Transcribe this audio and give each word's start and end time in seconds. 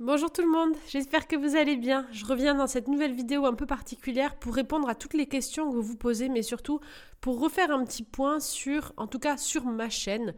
Bonjour 0.00 0.32
tout 0.32 0.42
le 0.42 0.50
monde, 0.50 0.74
j'espère 0.88 1.28
que 1.28 1.36
vous 1.36 1.54
allez 1.54 1.76
bien. 1.76 2.04
Je 2.10 2.26
reviens 2.26 2.56
dans 2.56 2.66
cette 2.66 2.88
nouvelle 2.88 3.12
vidéo 3.12 3.46
un 3.46 3.54
peu 3.54 3.64
particulière 3.64 4.34
pour 4.34 4.52
répondre 4.52 4.88
à 4.88 4.96
toutes 4.96 5.14
les 5.14 5.28
questions 5.28 5.70
que 5.70 5.76
vous 5.76 5.82
vous 5.82 5.96
posez, 5.96 6.28
mais 6.28 6.42
surtout 6.42 6.80
pour 7.20 7.38
refaire 7.38 7.70
un 7.70 7.84
petit 7.84 8.02
point 8.02 8.40
sur, 8.40 8.92
en 8.96 9.06
tout 9.06 9.20
cas 9.20 9.36
sur 9.36 9.64
ma 9.66 9.88
chaîne, 9.88 10.34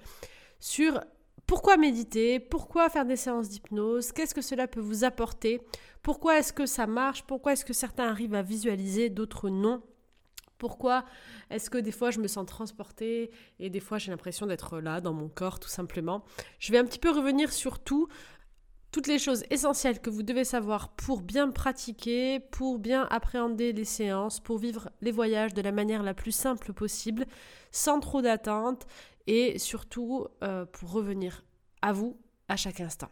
sur 0.61 1.00
pourquoi 1.46 1.79
méditer, 1.79 2.38
pourquoi 2.38 2.90
faire 2.90 3.06
des 3.06 3.16
séances 3.16 3.48
d'hypnose, 3.48 4.12
qu'est-ce 4.12 4.34
que 4.34 4.42
cela 4.42 4.69
peut 4.69 4.80
vous 4.80 5.04
apporter, 5.04 5.63
pourquoi 6.03 6.38
est-ce 6.38 6.53
que 6.53 6.67
ça 6.67 6.87
marche, 6.87 7.23
pourquoi 7.23 7.54
est-ce 7.54 7.65
que 7.65 7.73
certains 7.73 8.09
arrivent 8.09 8.35
à 8.35 8.43
visualiser, 8.43 9.09
d'autres 9.09 9.49
non. 9.49 9.83
Pourquoi 10.59 11.04
est-ce 11.51 11.69
que 11.69 11.77
des 11.77 11.93
fois 11.93 12.11
je 12.11 12.19
me 12.19 12.29
sens 12.29 12.47
transportée 12.47 13.31
et 13.59 13.69
des 13.69 13.81
fois 13.81 13.99
j'ai 13.99 14.11
l'impression 14.11 14.47
d'être 14.47 14.81
là 14.81 15.03
dans 15.03 15.13
mon 15.13 15.29
corps 15.29 15.61
tout 15.61 15.69
simplement 15.69 16.25
Je 16.59 16.73
vais 16.73 16.79
un 16.79 16.84
petit 16.84 16.98
peu 16.98 17.11
revenir 17.11 17.52
sur 17.52 17.79
tout, 17.79 18.09
toutes 18.97 19.09
les 19.09 19.19
choses 19.19 19.45
essentielles 19.51 20.01
que 20.01 20.09
vous 20.09 20.23
devez 20.23 20.45
savoir 20.45 20.88
pour 20.88 21.20
bien 21.20 21.50
pratiquer, 21.50 22.41
pour 22.41 22.78
bien 22.78 23.06
appréhender 23.10 23.74
les 23.74 23.84
séances, 23.84 24.41
pour 24.41 24.56
vivre 24.56 24.88
les 25.02 25.12
voyages 25.12 25.52
de 25.52 25.60
la 25.60 25.70
manière 25.70 26.02
la 26.02 26.14
plus 26.14 26.32
simple 26.32 26.72
possible, 26.72 27.27
sans 27.70 28.00
trop 28.00 28.22
d'attente 28.22 28.86
et 29.27 29.59
surtout 29.59 30.28
euh, 30.42 30.64
pour 30.64 30.92
revenir 30.92 31.45
à 31.82 31.92
vous 31.92 32.19
à 32.48 32.56
chaque 32.56 32.80
instant. 32.80 33.10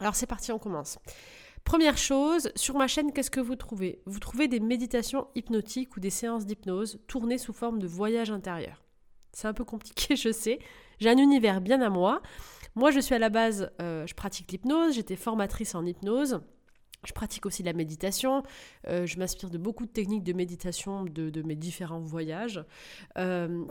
Alors 0.00 0.16
c'est 0.16 0.26
parti, 0.26 0.50
on 0.50 0.58
commence. 0.58 0.98
Première 1.62 1.96
chose, 1.96 2.50
sur 2.56 2.76
ma 2.76 2.88
chaîne, 2.88 3.12
qu'est-ce 3.12 3.30
que 3.30 3.38
vous 3.38 3.54
trouvez? 3.54 4.02
Vous 4.04 4.18
trouvez 4.18 4.48
des 4.48 4.58
méditations 4.58 5.28
hypnotiques 5.36 5.96
ou 5.96 6.00
des 6.00 6.10
séances 6.10 6.44
d'hypnose 6.44 6.98
tournées 7.06 7.38
sous 7.38 7.52
forme 7.52 7.78
de 7.78 7.86
voyage 7.86 8.32
intérieur. 8.32 8.82
C'est 9.32 9.46
un 9.46 9.54
peu 9.54 9.64
compliqué, 9.64 10.16
je 10.16 10.32
sais. 10.32 10.58
J'ai 10.98 11.10
un 11.10 11.18
univers 11.18 11.60
bien 11.60 11.80
à 11.82 11.88
moi. 11.88 12.20
Moi, 12.74 12.90
je 12.90 13.00
suis 13.00 13.14
à 13.14 13.18
la 13.18 13.28
base, 13.28 13.70
euh, 13.80 14.06
je 14.06 14.14
pratique 14.14 14.52
l'hypnose, 14.52 14.94
j'étais 14.94 15.16
formatrice 15.16 15.74
en 15.74 15.84
hypnose. 15.84 16.40
Je 17.04 17.12
pratique 17.12 17.46
aussi 17.46 17.62
la 17.62 17.72
méditation. 17.72 18.42
Euh, 18.88 19.06
je 19.06 19.18
m'inspire 19.18 19.50
de 19.50 19.58
beaucoup 19.58 19.86
de 19.86 19.90
techniques 19.90 20.24
de 20.24 20.32
méditation 20.32 21.04
de, 21.04 21.42
mes 21.42 21.54
différents 21.54 22.00
voyages. 22.00 22.64
Euh, 23.16 23.64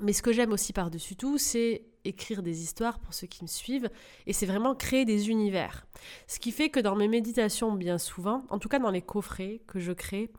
mais 0.00 0.12
ce 0.12 0.22
que 0.22 0.32
j'aime 0.32 0.52
aussi 0.52 0.72
par-dessus 0.72 1.16
tout, 1.16 1.36
c'est 1.36 1.84
écrire 2.04 2.42
des 2.42 2.62
histoires 2.62 2.98
pour 3.00 3.12
ceux 3.12 3.26
qui 3.26 3.42
me 3.42 3.48
suivent, 3.48 3.90
et 4.26 4.32
c'est 4.32 4.46
vraiment 4.46 4.74
créer 4.74 5.04
des 5.04 5.28
univers. 5.28 5.86
Ce 6.26 6.38
qui 6.38 6.52
fait 6.52 6.70
que 6.70 6.80
dans 6.80 6.96
mes 6.96 7.08
méditations, 7.08 7.72
bien 7.72 7.98
souvent, 7.98 8.44
en 8.48 8.58
tout 8.58 8.70
cas 8.70 8.78
dans 8.78 8.90
les 8.90 9.02
coffrets 9.02 9.60
que 9.66 9.78
je 9.78 9.92
crée, 9.92 10.30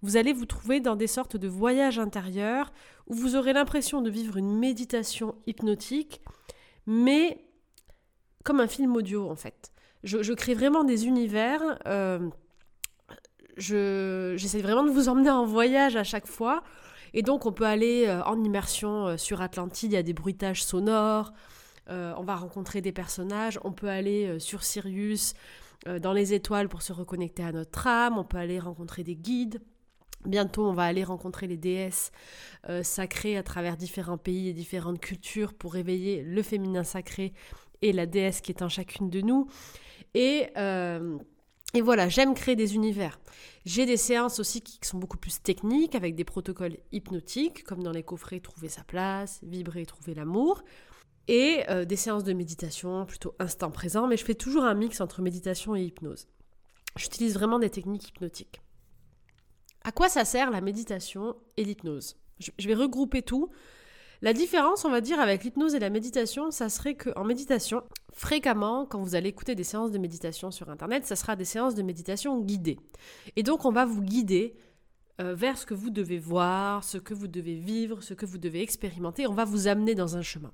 vous 0.00 0.16
allez 0.16 0.32
vous 0.32 0.46
trouver 0.46 0.80
dans 0.80 0.96
des 0.96 1.06
sortes 1.06 1.36
de 1.36 1.48
voyages 1.48 1.98
intérieurs 1.98 2.72
où 3.06 3.14
vous 3.14 3.36
aurez 3.36 3.52
l'impression 3.52 4.00
de 4.00 4.08
vivre 4.08 4.38
une 4.38 4.56
méditation 4.56 5.34
hypnotique, 5.46 6.22
mais 6.86 7.44
comme 8.44 8.60
un 8.60 8.68
film 8.68 8.94
audio 8.96 9.30
en 9.30 9.36
fait. 9.36 9.72
Je, 10.02 10.32
crée 10.32 10.54
vraiment 10.54 10.84
des 10.84 11.06
univers. 11.06 11.60
Euh, 11.86 12.30
J'essaie 13.56 14.62
vraiment 14.62 14.84
de 14.84 14.90
vous 14.90 15.08
emmener 15.08 15.30
en 15.30 15.44
voyage 15.44 15.96
à 15.96 16.04
chaque 16.04 16.26
fois 16.26 16.62
et 17.12 17.22
donc 17.22 17.46
on 17.46 17.52
peut 17.52 17.66
aller 17.66 18.06
euh, 18.06 18.22
en 18.24 18.42
immersion 18.42 19.08
euh, 19.08 19.16
sur 19.16 19.40
Atlantide, 19.40 19.92
il 19.92 19.94
y 19.94 19.98
a 19.98 20.02
des 20.02 20.12
bruitages 20.12 20.64
sonores, 20.64 21.32
euh, 21.88 22.12
on 22.16 22.22
va 22.22 22.36
rencontrer 22.36 22.80
des 22.80 22.92
personnages, 22.92 23.58
on 23.64 23.72
peut 23.72 23.88
aller 23.88 24.38
sur 24.38 24.62
Sirius, 24.62 25.34
dans 26.02 26.12
les 26.12 26.34
étoiles 26.34 26.68
pour 26.68 26.82
se 26.82 26.92
reconnecter 26.92 27.42
à 27.42 27.52
notre 27.52 27.86
âme, 27.86 28.18
on 28.18 28.24
peut 28.24 28.36
aller 28.36 28.58
rencontrer 28.58 29.02
des 29.02 29.16
guides. 29.16 29.62
Bientôt, 30.26 30.66
on 30.66 30.74
va 30.74 30.82
aller 30.82 31.04
rencontrer 31.04 31.46
les 31.46 31.56
déesses 31.56 32.12
sacrées 32.82 33.38
à 33.38 33.42
travers 33.42 33.78
différents 33.78 34.18
pays 34.18 34.48
et 34.48 34.52
différentes 34.52 35.00
cultures 35.00 35.54
pour 35.54 35.72
réveiller 35.72 36.22
le 36.22 36.42
féminin 36.42 36.84
sacré 36.84 37.32
et 37.82 37.92
la 37.92 38.06
déesse 38.06 38.40
qui 38.40 38.52
est 38.52 38.62
en 38.62 38.68
chacune 38.68 39.10
de 39.10 39.20
nous. 39.20 39.48
Et 40.14 40.50
et 41.72 41.82
voilà, 41.82 42.08
j'aime 42.08 42.34
créer 42.34 42.56
des 42.56 42.74
univers. 42.74 43.20
J'ai 43.64 43.86
des 43.86 43.96
séances 43.96 44.40
aussi 44.40 44.60
qui 44.60 44.78
sont 44.82 44.98
beaucoup 44.98 45.18
plus 45.18 45.40
techniques, 45.40 45.94
avec 45.94 46.16
des 46.16 46.24
protocoles 46.24 46.78
hypnotiques, 46.90 47.62
comme 47.62 47.82
dans 47.82 47.92
les 47.92 48.02
coffrets 48.02 48.40
Trouver 48.40 48.68
sa 48.68 48.82
place, 48.82 49.38
Vibrer, 49.44 49.86
Trouver 49.86 50.14
l'amour, 50.14 50.64
et 51.28 51.62
euh, 51.68 51.84
des 51.84 51.94
séances 51.94 52.24
de 52.24 52.32
méditation 52.32 53.06
plutôt 53.06 53.36
instant 53.38 53.70
présent, 53.70 54.08
mais 54.08 54.16
je 54.16 54.24
fais 54.24 54.34
toujours 54.34 54.64
un 54.64 54.74
mix 54.74 55.00
entre 55.00 55.22
méditation 55.22 55.76
et 55.76 55.82
hypnose. 55.82 56.26
J'utilise 56.96 57.34
vraiment 57.34 57.60
des 57.60 57.70
techniques 57.70 58.08
hypnotiques. 58.08 58.62
À 59.84 59.92
quoi 59.92 60.08
ça 60.08 60.24
sert 60.24 60.50
la 60.50 60.60
méditation 60.60 61.36
et 61.56 61.64
l'hypnose? 61.64 62.16
Je 62.40 62.66
vais 62.66 62.74
regrouper 62.74 63.22
tout 63.22 63.50
la 64.22 64.32
différence, 64.34 64.84
on 64.84 64.90
va 64.90 65.00
dire, 65.00 65.18
avec 65.18 65.44
l'hypnose 65.44 65.74
et 65.74 65.78
la 65.78 65.88
méditation, 65.88 66.50
ça 66.50 66.68
serait 66.68 66.94
qu'en 66.94 67.24
méditation, 67.24 67.82
fréquemment, 68.12 68.84
quand 68.84 69.00
vous 69.00 69.14
allez 69.14 69.30
écouter 69.30 69.54
des 69.54 69.64
séances 69.64 69.90
de 69.90 69.98
méditation 69.98 70.50
sur 70.50 70.68
Internet, 70.68 71.06
ça 71.06 71.16
sera 71.16 71.36
des 71.36 71.46
séances 71.46 71.74
de 71.74 71.82
méditation 71.82 72.38
guidées. 72.40 72.78
Et 73.36 73.42
donc, 73.42 73.64
on 73.64 73.72
va 73.72 73.86
vous 73.86 74.02
guider 74.02 74.54
euh, 75.20 75.34
vers 75.34 75.56
ce 75.56 75.64
que 75.64 75.72
vous 75.72 75.88
devez 75.88 76.18
voir, 76.18 76.84
ce 76.84 76.98
que 76.98 77.14
vous 77.14 77.28
devez 77.28 77.54
vivre, 77.54 78.02
ce 78.02 78.12
que 78.12 78.26
vous 78.26 78.38
devez 78.38 78.60
expérimenter. 78.60 79.26
On 79.26 79.34
va 79.34 79.46
vous 79.46 79.68
amener 79.68 79.94
dans 79.94 80.16
un 80.16 80.22
chemin. 80.22 80.52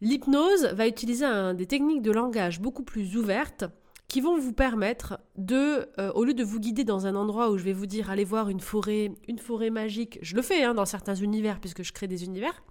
L'hypnose 0.00 0.66
va 0.72 0.86
utiliser 0.86 1.26
des 1.54 1.66
techniques 1.66 2.02
de 2.02 2.10
langage 2.10 2.60
beaucoup 2.60 2.82
plus 2.82 3.16
ouvertes 3.16 3.64
qui 4.14 4.20
vont 4.20 4.38
vous 4.38 4.52
permettre 4.52 5.18
de, 5.36 5.90
euh, 5.98 6.12
au 6.12 6.22
lieu 6.22 6.34
de 6.34 6.44
vous 6.44 6.60
guider 6.60 6.84
dans 6.84 7.08
un 7.08 7.16
endroit 7.16 7.50
où 7.50 7.58
je 7.58 7.64
vais 7.64 7.72
vous 7.72 7.86
dire 7.86 8.10
allez 8.10 8.22
voir 8.22 8.48
une 8.48 8.60
forêt, 8.60 9.10
une 9.26 9.40
forêt 9.40 9.70
magique, 9.70 10.20
je 10.22 10.36
le 10.36 10.42
fais 10.42 10.62
hein, 10.62 10.72
dans 10.72 10.84
certains 10.84 11.16
univers 11.16 11.58
puisque 11.58 11.82
je 11.82 11.92
crée 11.92 12.06
des 12.06 12.22
univers. 12.22 12.62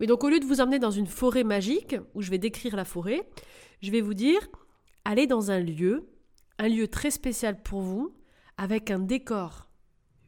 Mais 0.00 0.06
donc 0.06 0.24
au 0.24 0.30
lieu 0.30 0.40
de 0.40 0.46
vous 0.46 0.62
emmener 0.62 0.78
dans 0.78 0.90
une 0.90 1.08
forêt 1.08 1.44
magique 1.44 1.96
où 2.14 2.22
je 2.22 2.30
vais 2.30 2.38
décrire 2.38 2.74
la 2.74 2.86
forêt, 2.86 3.28
je 3.82 3.90
vais 3.90 4.00
vous 4.00 4.14
dire 4.14 4.40
allez 5.04 5.26
dans 5.26 5.50
un 5.50 5.60
lieu, 5.60 6.08
un 6.58 6.68
lieu 6.68 6.88
très 6.88 7.10
spécial 7.10 7.62
pour 7.62 7.82
vous, 7.82 8.16
avec 8.56 8.90
un 8.90 9.00
décor 9.00 9.68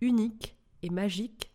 unique 0.03 0.59
et 0.83 0.91
magique 0.91 1.55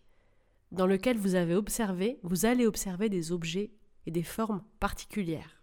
dans 0.72 0.88
lequel 0.88 1.16
vous 1.16 1.35
avez 1.35 1.53
observé, 1.53 2.18
vous 2.23 2.47
allez 2.47 2.66
observer 2.66 3.08
des 3.08 3.31
objets 3.31 3.69
et 4.08 4.12
des 4.12 4.23
formes 4.23 4.63
particulières. 4.79 5.62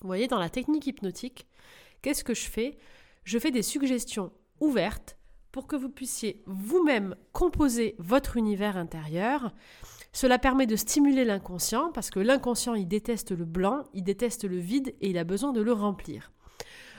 Vous 0.00 0.06
voyez, 0.06 0.28
dans 0.28 0.38
la 0.38 0.48
technique 0.48 0.86
hypnotique, 0.86 1.48
Qu'est-ce 2.02 2.24
que 2.24 2.34
je 2.34 2.48
fais? 2.48 2.78
Je 3.24 3.38
fais 3.38 3.50
des 3.50 3.62
suggestions 3.62 4.32
ouvertes 4.60 5.16
pour 5.52 5.66
que 5.66 5.76
vous 5.76 5.88
puissiez 5.88 6.42
vous-même 6.46 7.16
composer 7.32 7.94
votre 7.98 8.36
univers 8.36 8.76
intérieur. 8.76 9.52
Cela 10.12 10.38
permet 10.38 10.66
de 10.66 10.76
stimuler 10.76 11.24
l'inconscient 11.24 11.90
parce 11.92 12.10
que 12.10 12.20
l'inconscient, 12.20 12.74
il 12.74 12.88
déteste 12.88 13.32
le 13.32 13.44
blanc, 13.44 13.84
il 13.94 14.04
déteste 14.04 14.44
le 14.44 14.58
vide 14.58 14.94
et 15.00 15.10
il 15.10 15.18
a 15.18 15.24
besoin 15.24 15.52
de 15.52 15.60
le 15.60 15.72
remplir. 15.72 16.32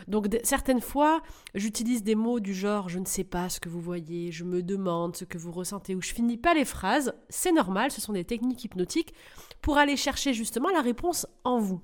Donc 0.07 0.27
certaines 0.43 0.81
fois, 0.81 1.21
j'utilise 1.53 2.03
des 2.03 2.15
mots 2.15 2.39
du 2.39 2.53
genre 2.53 2.89
je 2.89 2.99
ne 2.99 3.05
sais 3.05 3.23
pas 3.23 3.49
ce 3.49 3.59
que 3.59 3.69
vous 3.69 3.81
voyez, 3.81 4.31
je 4.31 4.43
me 4.43 4.63
demande 4.63 5.15
ce 5.15 5.25
que 5.25 5.37
vous 5.37 5.51
ressentez 5.51 5.95
ou 5.95 6.01
je 6.01 6.13
finis 6.13 6.37
pas 6.37 6.53
les 6.53 6.65
phrases, 6.65 7.13
c'est 7.29 7.51
normal, 7.51 7.91
ce 7.91 8.01
sont 8.01 8.13
des 8.13 8.25
techniques 8.25 8.63
hypnotiques 8.63 9.13
pour 9.61 9.77
aller 9.77 9.97
chercher 9.97 10.33
justement 10.33 10.69
la 10.69 10.81
réponse 10.81 11.27
en 11.43 11.59
vous. 11.59 11.81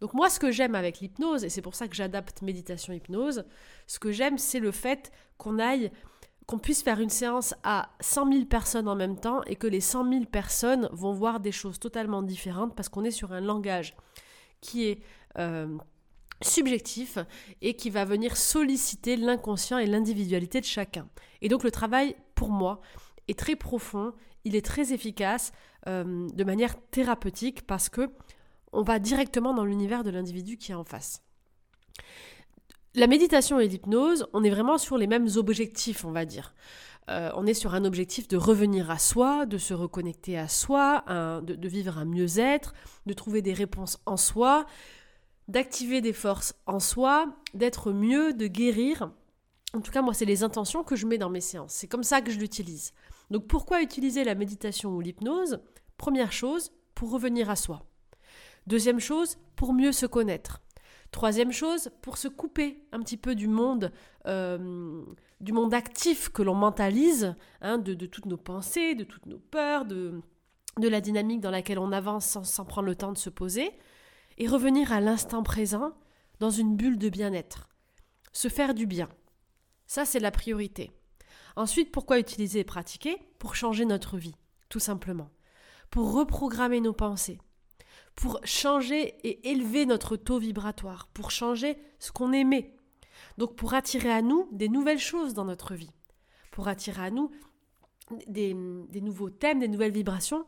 Donc 0.00 0.14
moi, 0.14 0.28
ce 0.28 0.38
que 0.38 0.50
j'aime 0.50 0.74
avec 0.74 1.00
l'hypnose, 1.00 1.44
et 1.44 1.48
c'est 1.48 1.62
pour 1.62 1.74
ça 1.74 1.88
que 1.88 1.94
j'adapte 1.94 2.42
méditation-hypnose, 2.42 3.44
ce 3.86 3.98
que 3.98 4.12
j'aime, 4.12 4.38
c'est 4.38 4.60
le 4.60 4.70
fait 4.70 5.10
qu'on 5.38 5.58
aille, 5.58 5.90
qu'on 6.46 6.58
puisse 6.58 6.82
faire 6.82 7.00
une 7.00 7.10
séance 7.10 7.54
à 7.64 7.90
100 8.00 8.32
000 8.32 8.44
personnes 8.46 8.88
en 8.88 8.94
même 8.94 9.18
temps 9.18 9.42
et 9.44 9.56
que 9.56 9.66
les 9.66 9.80
100 9.80 10.10
000 10.10 10.24
personnes 10.26 10.88
vont 10.92 11.12
voir 11.12 11.40
des 11.40 11.52
choses 11.52 11.78
totalement 11.78 12.22
différentes 12.22 12.74
parce 12.76 12.88
qu'on 12.88 13.04
est 13.04 13.10
sur 13.10 13.32
un 13.32 13.40
langage 13.40 13.96
qui 14.60 14.86
est 14.86 15.00
euh, 15.38 15.76
subjectif 16.42 17.18
et 17.62 17.74
qui 17.74 17.90
va 17.90 18.04
venir 18.04 18.36
solliciter 18.36 19.16
l'inconscient 19.16 19.78
et 19.78 19.86
l'individualité 19.86 20.60
de 20.60 20.66
chacun. 20.66 21.08
Et 21.42 21.48
donc 21.48 21.64
le 21.64 21.70
travail, 21.70 22.14
pour 22.34 22.50
moi, 22.50 22.80
est 23.28 23.38
très 23.38 23.56
profond, 23.56 24.12
il 24.44 24.54
est 24.54 24.64
très 24.64 24.92
efficace 24.92 25.52
euh, 25.88 26.28
de 26.28 26.44
manière 26.44 26.74
thérapeutique 26.90 27.66
parce 27.66 27.88
que 27.88 28.10
on 28.76 28.82
va 28.82 28.98
directement 28.98 29.54
dans 29.54 29.64
l'univers 29.64 30.04
de 30.04 30.10
l'individu 30.10 30.58
qui 30.58 30.72
est 30.72 30.74
en 30.74 30.84
face. 30.84 31.22
La 32.94 33.06
méditation 33.06 33.58
et 33.58 33.68
l'hypnose, 33.68 34.26
on 34.32 34.44
est 34.44 34.50
vraiment 34.50 34.78
sur 34.78 34.98
les 34.98 35.06
mêmes 35.06 35.28
objectifs, 35.36 36.04
on 36.04 36.12
va 36.12 36.24
dire. 36.24 36.54
Euh, 37.08 37.30
on 37.36 37.46
est 37.46 37.54
sur 37.54 37.74
un 37.74 37.84
objectif 37.84 38.28
de 38.28 38.36
revenir 38.36 38.90
à 38.90 38.98
soi, 38.98 39.46
de 39.46 39.58
se 39.58 39.72
reconnecter 39.74 40.36
à 40.38 40.48
soi, 40.48 41.04
de, 41.08 41.68
vivre 41.68 41.98
un 41.98 42.04
mieux-être, 42.04 42.74
de 43.06 43.12
trouver 43.14 43.42
des 43.42 43.52
réponses 43.54 43.98
en 44.06 44.16
soi, 44.16 44.66
d'activer 45.48 46.00
des 46.00 46.12
forces 46.12 46.54
en 46.66 46.80
soi, 46.80 47.34
d'être 47.54 47.92
mieux, 47.92 48.34
de 48.34 48.46
guérir. 48.46 49.10
En 49.72 49.80
tout 49.80 49.92
cas, 49.92 50.02
moi, 50.02 50.14
c'est 50.14 50.24
les 50.24 50.42
intentions 50.42 50.84
que 50.84 50.96
je 50.96 51.06
mets 51.06 51.18
dans 51.18 51.30
mes 51.30 51.40
séances. 51.40 51.72
C'est 51.72 51.88
comme 51.88 52.02
ça 52.02 52.20
que 52.20 52.30
je 52.30 52.38
l'utilise. 52.38 52.92
Donc, 53.30 53.46
pourquoi 53.46 53.82
utiliser 53.82 54.24
la 54.24 54.34
méditation 54.34 54.90
ou 54.90 55.00
l'hypnose? 55.00 55.60
Première 55.96 56.32
chose, 56.32 56.72
pour 56.94 57.10
revenir 57.10 57.48
à 57.48 57.56
soi. 57.56 57.82
Deuxième 58.66 59.00
chose, 59.00 59.38
pour 59.54 59.72
mieux 59.72 59.92
se 59.92 60.06
connaître. 60.06 60.60
Troisième 61.12 61.52
chose, 61.52 61.90
pour 62.02 62.18
se 62.18 62.28
couper 62.28 62.84
un 62.92 63.00
petit 63.00 63.16
peu 63.16 63.34
du 63.34 63.46
monde, 63.46 63.92
euh, 64.26 65.04
du 65.40 65.52
monde 65.52 65.72
actif 65.72 66.30
que 66.30 66.42
l'on 66.42 66.54
mentalise, 66.54 67.36
hein, 67.60 67.78
de, 67.78 67.94
toutes 68.06 68.26
nos 68.26 68.36
pensées, 68.36 68.94
de 68.94 69.04
toutes 69.04 69.26
nos 69.26 69.38
peurs, 69.38 69.84
de, 69.84 70.20
de 70.78 70.88
la 70.88 71.00
dynamique 71.00 71.40
dans 71.40 71.50
laquelle 71.50 71.78
on 71.78 71.92
avance 71.92 72.26
sans, 72.26 72.44
sans, 72.44 72.64
prendre 72.64 72.86
le 72.86 72.96
temps 72.96 73.12
de 73.12 73.18
se 73.18 73.30
poser, 73.30 73.70
et 74.36 74.48
revenir 74.48 74.92
à 74.92 75.00
l'instant 75.00 75.42
présent 75.42 75.92
dans 76.40 76.50
une 76.50 76.76
bulle 76.76 76.98
de 76.98 77.08
bien-être, 77.08 77.68
se 78.32 78.48
faire 78.48 78.74
du 78.74 78.86
bien. 78.86 79.08
Ça, 79.86 80.04
c'est 80.04 80.20
la 80.20 80.30
priorité. 80.32 80.92
Ensuite, 81.54 81.92
pourquoi 81.92 82.18
utiliser 82.18 82.60
et 82.60 82.64
pratiquer? 82.64 83.16
Pour 83.38 83.54
changer 83.54 83.84
notre 83.84 84.18
vie, 84.18 84.34
tout 84.68 84.80
simplement. 84.80 85.30
Pour 85.90 86.12
reprogrammer 86.12 86.80
nos 86.80 86.92
pensées. 86.92 87.38
Pour 88.16 88.40
changer 88.44 89.14
et 89.22 89.50
élever 89.50 89.86
notre 89.86 90.16
taux 90.16 90.38
vibratoire. 90.38 91.06
Pour 91.14 91.30
changer 91.30 91.78
ce 91.98 92.10
qu'on 92.12 92.32
aimait. 92.32 92.74
Donc 93.38 93.54
pour 93.54 93.74
attirer 93.74 94.10
à 94.10 94.22
nous 94.22 94.48
des 94.52 94.68
nouvelles 94.68 94.98
choses 94.98 95.34
dans 95.34 95.44
notre 95.44 95.74
vie. 95.74 95.92
Pour 96.50 96.68
attirer 96.68 97.04
à 97.04 97.10
nous 97.10 97.30
des, 98.26 98.54
nouveaux 98.54 99.30
thèmes, 99.30 99.60
des 99.60 99.68
nouvelles 99.68 99.92
vibrations 99.92 100.46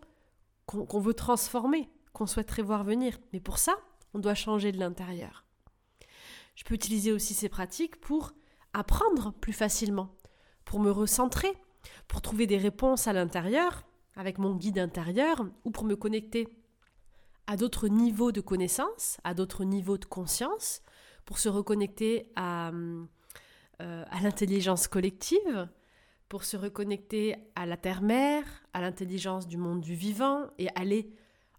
qu'on 0.67 1.01
veut 1.01 1.15
transformer, 1.15 1.89
qu'on 2.13 2.27
souhaiterait 2.27 2.63
voir 2.63 2.85
venir. 2.85 3.19
Mais 3.33 3.41
pour 3.41 3.59
ça, 3.59 3.77
on 4.13 4.19
doit 4.19 4.35
changer 4.35 4.73
de 4.73 4.79
l'intérieur. 4.79 5.45
Je 6.55 6.65
peux 6.65 6.75
utiliser 6.75 7.13
aussi 7.13 7.35
ces 7.35 7.49
pratiques 7.49 8.01
pour 8.01 8.33
apprendre 8.73 9.33
plus 9.33 9.53
facilement, 9.53 10.15
pour 10.65 10.81
me 10.81 10.91
recentrer, 10.91 11.53
pour 12.07 12.21
trouver 12.21 12.47
des 12.47 12.59
réponses 12.59 13.07
à 13.07 13.13
l'intérieur, 13.13 13.85
avec 14.15 14.39
mon 14.39 14.57
guide 14.57 14.79
intérieur, 14.79 15.47
ou 15.65 15.71
pour 15.71 15.85
me 15.85 15.97
connecter 15.97 16.49
à 17.49 17.57
d'autres 17.57 17.89
niveaux 17.89 18.31
de 18.31 18.43
connaissance, 18.43 19.17
à 19.25 19.33
d'autres 19.33 19.65
niveaux 19.65 19.97
de 19.97 20.05
conscience, 20.05 20.83
pour 21.25 21.39
se 21.39 21.49
reconnecter 21.49 22.31
à, 22.37 22.69
euh, 22.69 24.05
à 24.11 24.21
l'intelligence 24.21 24.87
collective, 24.87 25.69
pour 26.29 26.45
se 26.45 26.59
reconnecter 26.59 27.37
à 27.57 27.65
la 27.65 27.79
terre-mère, 27.79 28.45
à 28.75 28.83
l'intelligence 28.83 29.49
du 29.49 29.57
monde 29.57 29.81
du 29.81 29.95
vivant 29.95 30.51
et 30.59 30.69
aller 30.75 31.11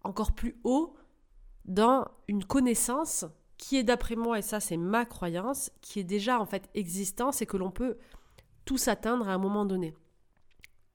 encore 0.03 0.33
plus 0.33 0.55
haut 0.63 0.95
dans 1.65 2.07
une 2.27 2.45
connaissance 2.45 3.25
qui 3.57 3.75
est 3.75 3.83
d'après 3.83 4.15
moi, 4.15 4.37
et 4.37 4.43
ça 4.43 4.59
c'est 4.59 4.77
ma 4.77 5.05
croyance, 5.05 5.71
qui 5.81 5.99
est 5.99 6.03
déjà 6.03 6.39
en 6.39 6.45
fait 6.45 6.69
existence 6.75 7.41
et 7.41 7.47
que 7.47 7.57
l'on 7.57 7.71
peut 7.71 7.97
tous 8.63 8.87
atteindre 8.87 9.27
à 9.27 9.33
un 9.33 9.39
moment 9.39 9.65
donné. 9.65 9.95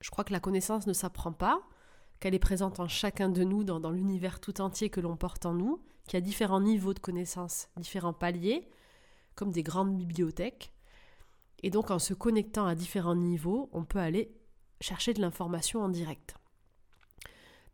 Je 0.01 0.11
crois 0.11 0.23
que 0.23 0.33
la 0.33 0.41
connaissance 0.41 0.87
ne 0.87 0.93
s'apprend 0.93 1.33
pas, 1.33 1.61
qu'elle 2.25 2.35
est 2.35 2.39
présente 2.39 2.81
en 2.81 2.89
chacun 2.89 3.29
de 3.29 3.45
nous, 3.45 3.65
dans, 3.65 3.81
dans 3.81 3.91
l'univers 3.91 4.41
tout 4.41 4.63
entier 4.63 4.89
que 4.89 5.03
l'on 5.03 5.15
porte 5.15 5.45
en 5.45 5.53
nous, 5.53 5.83
qu'il 6.07 6.15
y 6.15 6.17
a 6.17 6.23
différents 6.23 6.63
niveaux 6.63 6.95
de 6.95 6.99
connaissance, 6.99 7.69
différents 7.77 8.15
paliers, 8.15 8.67
comme 9.35 9.51
des 9.51 9.63
grandes 9.63 9.95
bibliothèques. 9.95 10.73
Et 11.63 11.69
donc 11.69 11.91
en 11.91 11.99
se 11.99 12.15
connectant 12.15 12.65
à 12.65 12.75
différents 12.75 13.15
niveaux, 13.15 13.69
on 13.75 13.85
peut 13.85 13.99
aller 13.99 14.35
chercher 14.81 15.13
de 15.13 15.21
l'information 15.21 15.83
en 15.83 15.91
direct. 15.91 16.35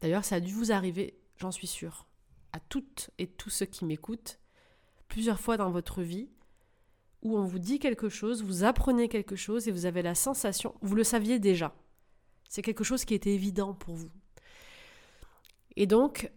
D'ailleurs, 0.01 0.25
ça 0.25 0.35
a 0.35 0.41
dû 0.41 0.53
vous 0.53 0.73
arriver, 0.73 1.17
j'en 1.37 1.53
suis 1.53 1.69
sûre, 1.69 2.09
à 2.53 2.59
toutes 2.59 3.11
et 3.19 3.29
tous 3.29 3.51
ceux 3.51 3.67
qui 3.67 3.85
m'écoutent, 3.85 4.41
plusieurs 5.07 5.39
fois 5.39 5.59
dans 5.59 5.71
votre 5.71 6.03
vie, 6.03 6.29
où 7.23 7.39
on 7.39 7.45
vous 7.45 7.61
dit 7.61 7.79
quelque 7.79 8.09
chose, 8.09 8.43
vous 8.43 8.65
apprenez 8.65 9.09
quelque 9.09 9.37
chose 9.37 9.69
et 9.69 9.71
vous 9.71 9.87
avez 9.87 10.03
la 10.03 10.17
sensation, 10.17 10.75
vous 10.83 10.97
le 10.97 11.05
saviez 11.05 11.39
déjà. 11.39 11.73
C'est 12.49 12.63
quelque 12.63 12.83
chose 12.83 13.05
qui 13.05 13.15
était 13.15 13.33
évident 13.33 13.75
pour 13.75 13.95
vous. 13.95 14.11
Et 15.77 15.87
donc, 15.87 16.31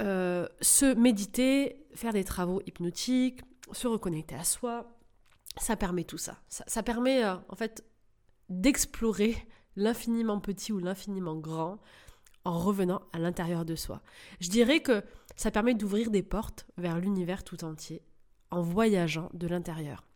euh, 0.00 0.46
se 0.60 0.94
méditer, 0.94 1.86
faire 1.94 2.12
des 2.12 2.24
travaux 2.24 2.60
hypnotiques, 2.66 3.40
se 3.72 3.86
reconnecter 3.86 4.34
à 4.34 4.44
soi, 4.44 4.96
ça 5.58 5.76
permet 5.76 6.04
tout 6.04 6.18
ça. 6.18 6.36
Ça, 6.48 6.82
permet 6.82 7.24
euh, 7.24 7.34
en 7.48 7.56
fait 7.56 7.84
d'explorer 8.48 9.36
l'infiniment 9.76 10.40
petit 10.40 10.72
ou 10.72 10.78
l'infiniment 10.78 11.36
grand 11.36 11.78
en 12.44 12.58
revenant 12.58 13.02
à 13.12 13.18
l'intérieur 13.18 13.64
de 13.64 13.74
soi. 13.74 14.02
Je 14.40 14.48
dirais 14.50 14.80
que 14.80 15.02
ça 15.34 15.50
permet 15.50 15.74
d'ouvrir 15.74 16.10
des 16.10 16.22
portes 16.22 16.66
vers 16.76 16.98
l'univers 16.98 17.42
tout 17.42 17.64
entier 17.64 18.02
en 18.50 18.62
voyageant 18.62 19.30
de 19.32 19.48
l'intérieur. 19.48 20.06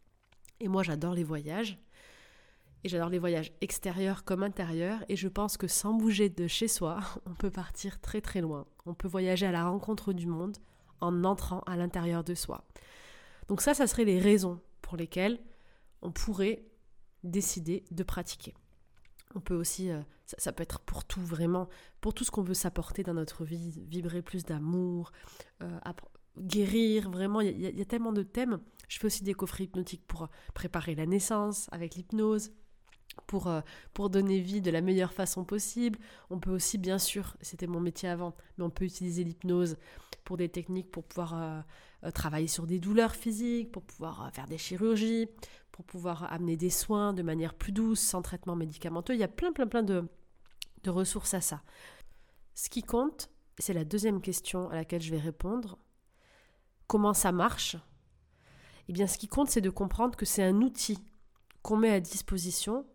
Et 0.60 0.68
moi 0.68 0.82
j'adore 0.82 1.14
les 1.14 1.24
voyages. 1.24 1.78
Et 2.82 2.88
j'adore 2.88 3.10
les 3.10 3.18
voyages 3.18 3.52
extérieurs 3.60 4.24
comme 4.24 4.42
intérieurs. 4.42 5.04
Et 5.08 5.16
je 5.16 5.28
pense 5.28 5.56
que 5.56 5.68
sans 5.68 5.92
bouger 5.92 6.28
de 6.28 6.46
chez 6.46 6.68
soi, 6.68 7.00
on 7.26 7.34
peut 7.34 7.50
partir 7.50 8.00
très 8.00 8.20
très 8.20 8.40
loin. 8.40 8.66
On 8.86 8.94
peut 8.94 9.08
voyager 9.08 9.46
à 9.46 9.52
la 9.52 9.68
rencontre 9.68 10.12
du 10.12 10.26
monde 10.26 10.56
en 11.00 11.24
entrant 11.24 11.60
à 11.60 11.76
l'intérieur 11.76 12.24
de 12.24 12.34
soi. 12.34 12.64
Donc 13.48 13.60
ça, 13.60 13.74
ça 13.74 13.86
serait 13.86 14.04
les 14.04 14.18
raisons 14.18 14.60
pour 14.82 14.96
lesquelles 14.96 15.40
on 16.02 16.12
pourrait 16.12 16.64
décider 17.24 17.84
de 17.90 18.02
pratiquer. 18.02 18.54
On 19.34 19.40
peut 19.40 19.54
aussi, 19.54 19.90
euh, 19.90 20.00
ça, 20.26 20.52
peut 20.52 20.62
être 20.62 20.80
pour 20.80 21.04
tout 21.04 21.20
vraiment, 21.20 21.68
pour 22.00 22.14
tout 22.14 22.24
ce 22.24 22.30
qu'on 22.30 22.42
veut 22.42 22.54
s'apporter 22.54 23.02
dans 23.02 23.14
notre 23.14 23.44
vie, 23.44 23.84
vibrer 23.86 24.22
plus 24.22 24.44
d'amour, 24.44 25.12
euh, 25.62 25.78
guérir, 26.38 27.10
vraiment, 27.10 27.40
il 27.40 27.60
y, 27.60 27.80
a 27.80 27.84
tellement 27.84 28.12
de 28.12 28.22
thèmes. 28.22 28.60
Je 28.88 28.98
fais 28.98 29.06
aussi 29.06 29.22
des 29.22 29.34
coffrets 29.34 29.64
hypnotiques 29.64 30.06
pour 30.06 30.28
préparer 30.54 30.94
la 30.94 31.06
naissance 31.06 31.68
avec 31.70 31.94
l'hypnose, 31.94 32.50
pour, 33.26 33.46
euh, 33.46 33.60
pour 33.92 34.10
donner 34.10 34.40
vie 34.40 34.60
de 34.60 34.70
la 34.70 34.80
meilleure 34.80 35.12
façon 35.12 35.44
possible. 35.44 35.98
On 36.30 36.38
peut 36.38 36.50
aussi, 36.50 36.78
bien 36.78 36.98
sûr, 36.98 37.36
c'était 37.40 37.66
mon 37.66 37.80
métier 37.80 38.08
avant, 38.08 38.34
mais 38.56 38.64
on 38.64 38.70
peut 38.70 38.84
utiliser 38.84 39.24
l'hypnose 39.24 39.76
pour 40.24 40.36
des 40.36 40.48
techniques 40.48 40.90
pour 40.90 41.04
pouvoir 41.04 41.34
euh, 41.34 42.10
travailler 42.12 42.48
sur 42.48 42.66
des 42.66 42.78
douleurs 42.78 43.14
physiques, 43.14 43.72
pour 43.72 43.82
pouvoir 43.82 44.26
euh, 44.26 44.30
faire 44.30 44.46
des 44.46 44.58
chirurgies, 44.58 45.28
pour 45.72 45.84
pouvoir 45.84 46.32
amener 46.32 46.56
des 46.56 46.70
soins 46.70 47.12
de 47.12 47.22
manière 47.22 47.54
plus 47.54 47.72
douce, 47.72 48.00
sans 48.00 48.22
traitement 48.22 48.56
médicamenteux. 48.56 49.14
Il 49.14 49.20
y 49.20 49.24
a 49.24 49.28
plein, 49.28 49.52
plein, 49.52 49.66
plein 49.66 49.82
de, 49.82 50.08
de 50.82 50.90
ressources 50.90 51.34
à 51.34 51.40
ça. 51.40 51.62
Ce 52.54 52.68
qui 52.68 52.82
compte, 52.82 53.30
c'est 53.58 53.74
la 53.74 53.84
deuxième 53.84 54.20
question 54.20 54.68
à 54.70 54.74
laquelle 54.74 55.02
je 55.02 55.10
vais 55.10 55.20
répondre. 55.20 55.78
Comment 56.86 57.14
ça 57.14 57.32
marche? 57.32 57.76
Eh 58.88 58.92
bien, 58.92 59.06
ce 59.06 59.18
qui 59.18 59.28
compte, 59.28 59.50
c'est 59.50 59.60
de 59.60 59.70
comprendre 59.70 60.16
que 60.16 60.26
c'est 60.26 60.42
un 60.42 60.60
outil 60.62 60.98
qu'on 61.62 61.76
met 61.76 61.90
à 61.90 62.00
disposition 62.00 62.86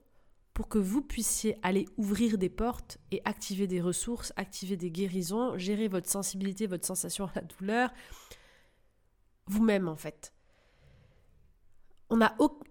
pour 0.55 0.69
que 0.69 0.79
vous 0.79 1.01
puissiez 1.01 1.57
aller 1.63 1.85
ouvrir 1.97 2.37
des 2.37 2.49
portes 2.49 2.97
et 3.11 3.21
activer 3.25 3.67
des 3.67 3.81
ressources, 3.81 4.31
activer 4.37 4.77
des 4.77 4.89
guérisons, 4.89 5.57
gérer 5.57 5.89
votre 5.89 6.09
sensibilité, 6.09 6.65
votre 6.65 6.87
sensation 6.87 7.25
à 7.25 7.31
la 7.35 7.41
douleur, 7.41 7.91
vous-même 9.47 9.89
en 9.89 9.97
fait. 9.97 10.33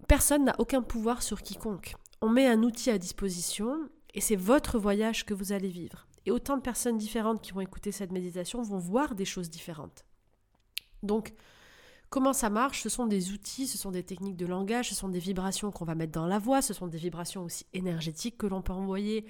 Personne 0.08 0.46
n'a 0.46 0.56
aucun 0.58 0.80
pouvoir 0.80 1.22
sur 1.22 1.42
quiconque. 1.42 1.94
On 2.22 2.30
met 2.30 2.46
un 2.46 2.62
outil 2.62 2.90
à 2.90 2.96
disposition 2.96 3.90
et 4.14 4.22
c'est 4.22 4.34
votre 4.34 4.78
voyage 4.78 5.26
que 5.26 5.34
vous 5.34 5.52
allez 5.52 5.68
vivre. 5.68 6.06
Et 6.24 6.30
autant 6.30 6.56
de 6.56 6.62
personnes 6.62 6.96
différentes 6.96 7.42
qui 7.42 7.52
vont 7.52 7.60
écouter 7.60 7.92
cette 7.92 8.12
méditation 8.12 8.62
vont 8.62 8.78
voir 8.78 9.14
des 9.14 9.26
choses 9.26 9.50
différentes. 9.50 10.06
Donc, 11.02 11.34
comment 12.14 12.32
ça 12.32 12.48
marche 12.48 12.80
Ce 12.80 12.88
sont 12.88 13.08
des 13.08 13.32
outils, 13.32 13.66
ce 13.66 13.76
sont 13.76 13.90
des 13.90 14.04
techniques 14.04 14.36
de 14.36 14.46
langage, 14.46 14.90
ce 14.90 14.94
sont 14.94 15.08
des 15.08 15.18
vibrations 15.18 15.72
qu'on 15.72 15.84
va 15.84 15.96
mettre 15.96 16.12
dans 16.12 16.28
la 16.28 16.38
voix, 16.38 16.62
ce 16.62 16.72
sont 16.72 16.86
des 16.86 16.96
vibrations 16.96 17.42
aussi 17.42 17.66
énergétiques 17.72 18.38
que 18.38 18.46
l'on 18.46 18.62
peut 18.62 18.72
envoyer, 18.72 19.26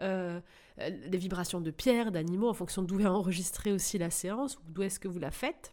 euh, 0.00 0.40
des 0.78 1.18
vibrations 1.18 1.60
de 1.60 1.72
pierres, 1.72 2.12
d'animaux, 2.12 2.48
en 2.48 2.54
fonction 2.54 2.82
d'où 2.82 3.00
est 3.00 3.06
enregistrée 3.06 3.72
aussi 3.72 3.98
la 3.98 4.08
séance, 4.08 4.56
ou 4.58 4.60
d'où 4.68 4.82
est-ce 4.82 5.00
que 5.00 5.08
vous 5.08 5.18
la 5.18 5.32
faites. 5.32 5.72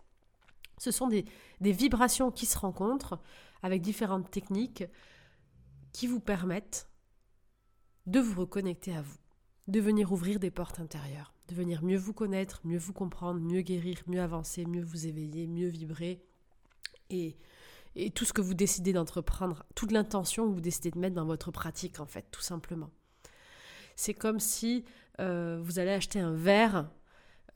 Ce 0.80 0.90
sont 0.90 1.08
des, 1.08 1.26
vibrations 1.62 2.32
qui 2.32 2.48
se 2.48 2.58
rencontrent 2.58 3.20
avec 3.62 3.84
différentes 3.84 4.32
techniques 4.32 4.86
qui 5.94 6.08
vous 6.08 6.20
permettent 6.20 6.90
de 8.08 8.20
vous 8.20 8.42
reconnecter 8.42 8.96
à 8.96 9.04
vous, 9.04 9.20
de 9.68 9.80
venir 9.80 10.12
ouvrir 10.12 10.40
des 10.40 10.50
portes 10.50 10.80
intérieures, 10.80 11.32
de 11.48 11.54
venir 11.54 11.84
mieux 11.84 11.98
vous 11.98 12.14
connaître, 12.14 12.60
mieux 12.64 12.80
vous 12.80 12.94
comprendre, 12.94 13.40
mieux 13.40 13.62
guérir, 13.62 14.02
mieux 14.08 14.22
avancer, 14.22 14.66
mieux 14.66 14.84
vous 14.84 15.06
éveiller, 15.06 15.46
mieux 15.46 15.68
vibrer. 15.68 16.26
Et, 17.10 17.36
tout 18.16 18.24
ce 18.24 18.34
que 18.34 18.42
vous 18.42 18.54
décidez 18.54 18.94
d'entreprendre, 18.94 19.66
toute 19.76 19.92
l'intention 19.92 20.48
que 20.48 20.54
vous 20.54 20.62
décidez 20.62 20.92
de 20.92 21.00
mettre 21.00 21.16
dans 21.16 21.26
votre 21.26 21.52
pratique, 21.52 22.00
en 22.00 22.06
fait, 22.06 22.26
tout 22.32 22.42
simplement. 22.42 22.92
C'est 23.96 24.14
comme 24.14 24.40
si 24.40 24.86
euh, 25.20 25.60
vous 25.62 25.80
allez 25.80 25.92
acheter 25.92 26.20
un 26.20 26.34
verre. 26.34 26.90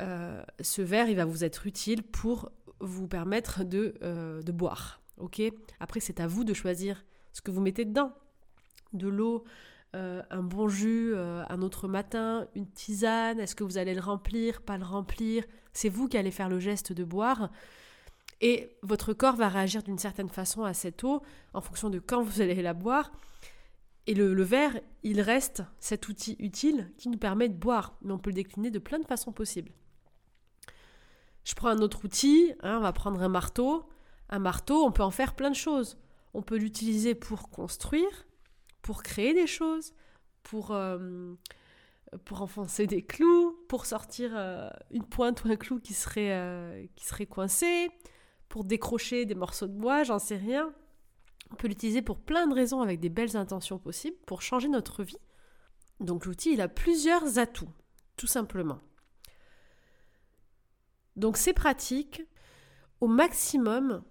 Euh, 0.02 0.44
ce 0.60 0.82
verre, 0.82 1.08
il 1.08 1.16
va 1.16 1.26
vous 1.26 1.44
être 1.44 1.66
utile 1.66 2.04
pour 2.04 2.52
vous 2.80 3.08
permettre 3.08 3.64
de, 3.64 3.94
euh, 4.02 4.42
de 4.42 4.52
boire. 4.52 5.02
Après, 5.80 6.02
c'est 6.02 6.20
à 6.20 6.28
vous 6.28 6.44
de 6.44 6.54
choisir 6.54 7.06
ce 7.32 7.42
que 7.42 7.52
vous 7.52 7.62
mettez 7.62 7.86
dedans. 7.86 8.12
De 8.92 9.08
l'eau, 9.08 9.46
un 9.94 10.44
bon 10.44 10.68
jus 10.68 11.16
un 11.16 11.62
autre 11.62 11.88
matin, 11.88 12.48
une 12.56 12.68
tisane, 12.68 13.40
est-ce 13.40 13.56
que 13.56 13.64
vous 13.64 13.78
allez 13.78 13.94
le 13.94 14.02
remplir, 14.02 14.62
pas 14.62 14.78
le 14.78 14.84
remplir? 14.84 15.46
C'est 15.72 15.88
vous 15.88 16.10
qui 16.10 16.18
allez 16.18 16.32
faire 16.32 16.50
le 16.50 16.60
geste 16.60 16.92
de 16.92 17.04
boire. 17.04 17.52
Et 18.44 18.78
votre 18.82 19.14
corps 19.14 19.38
va 19.38 19.48
réagir 19.48 19.84
d'une 19.84 19.98
certaine 19.98 20.28
façon 20.28 20.66
à 20.66 20.74
cette 20.74 21.06
eau 21.06 21.22
en 21.54 21.62
fonction 21.62 21.90
de 21.90 21.98
quand 21.98 22.22
vous 22.22 22.42
allez 22.42 22.62
la 22.62 22.74
boire. 22.74 23.14
Et 24.06 24.14
le, 24.14 24.44
verre, 24.44 24.82
il 25.02 25.22
reste 25.22 25.64
cet 25.80 26.10
outil 26.10 26.36
utile 26.40 26.92
qui 26.98 27.08
nous 27.08 27.18
permet 27.18 27.48
de 27.48 27.56
boire. 27.56 27.96
Mais 28.02 28.12
on 28.12 28.20
peut 28.20 28.32
le 28.32 28.36
décliner 28.36 28.70
de 28.70 28.80
plein 28.80 29.00
de 29.00 29.06
façons 29.06 29.32
possibles. 29.32 29.72
Je 31.46 31.56
prends 31.56 31.70
un 31.70 31.80
autre 31.80 32.04
outil, 32.04 32.52
hein, 32.64 32.80
on 32.80 32.82
va 32.82 32.92
prendre 32.92 33.22
un 33.22 33.30
marteau. 33.30 33.86
Un 34.28 34.40
marteau, 34.40 34.84
on 34.84 34.92
peut 34.92 35.04
en 35.04 35.12
faire 35.12 35.36
plein 35.36 35.50
de 35.50 35.56
choses. 35.56 35.98
On 36.34 36.42
peut 36.42 36.58
l'utiliser 36.58 37.16
pour 37.16 37.50
construire, 37.50 38.28
pour 38.82 39.04
créer 39.04 39.34
des 39.34 39.48
choses, 39.48 39.94
pour, 40.42 40.72
euh, 40.72 41.34
pour 42.26 42.42
enfoncer 42.42 42.88
des 42.88 43.04
clous, 43.04 43.58
pour 43.70 43.86
sortir 43.86 44.32
euh, 44.36 44.70
une 44.92 45.06
pointe 45.06 45.46
ou 45.46 45.48
un 45.50 45.56
clou 45.56 45.80
qui 45.80 45.94
serait, 45.94 46.34
euh, 46.34 46.86
qui 46.98 47.06
serait 47.06 47.26
coincé, 47.26 47.90
pour 48.54 48.66
décrocher 48.66 49.26
des 49.26 49.34
morceaux 49.34 49.66
de 49.66 49.74
bois, 49.74 50.04
j'en 50.04 50.20
sais 50.20 50.38
rien. 50.38 50.72
On 51.50 51.56
peut 51.56 51.68
l'utiliser 51.68 52.04
pour 52.04 52.20
plein 52.20 52.46
de 52.46 52.54
raisons 52.54 52.82
avec 52.82 53.00
des 53.00 53.10
belles 53.10 53.36
intentions 53.36 53.80
possibles 53.80 54.16
pour 54.28 54.44
changer 54.44 54.68
notre 54.68 55.04
vie. 55.04 55.18
Donc 56.00 56.28
l'outil, 56.28 56.54
il 56.54 56.62
a 56.62 56.68
plusieurs 56.68 57.40
atouts, 57.40 57.74
tout 58.16 58.28
simplement. 58.28 58.80
Donc 61.16 61.38
ces 61.38 61.52
pratiques, 61.52 62.22
au 63.02 63.08
maximum, 63.08 64.04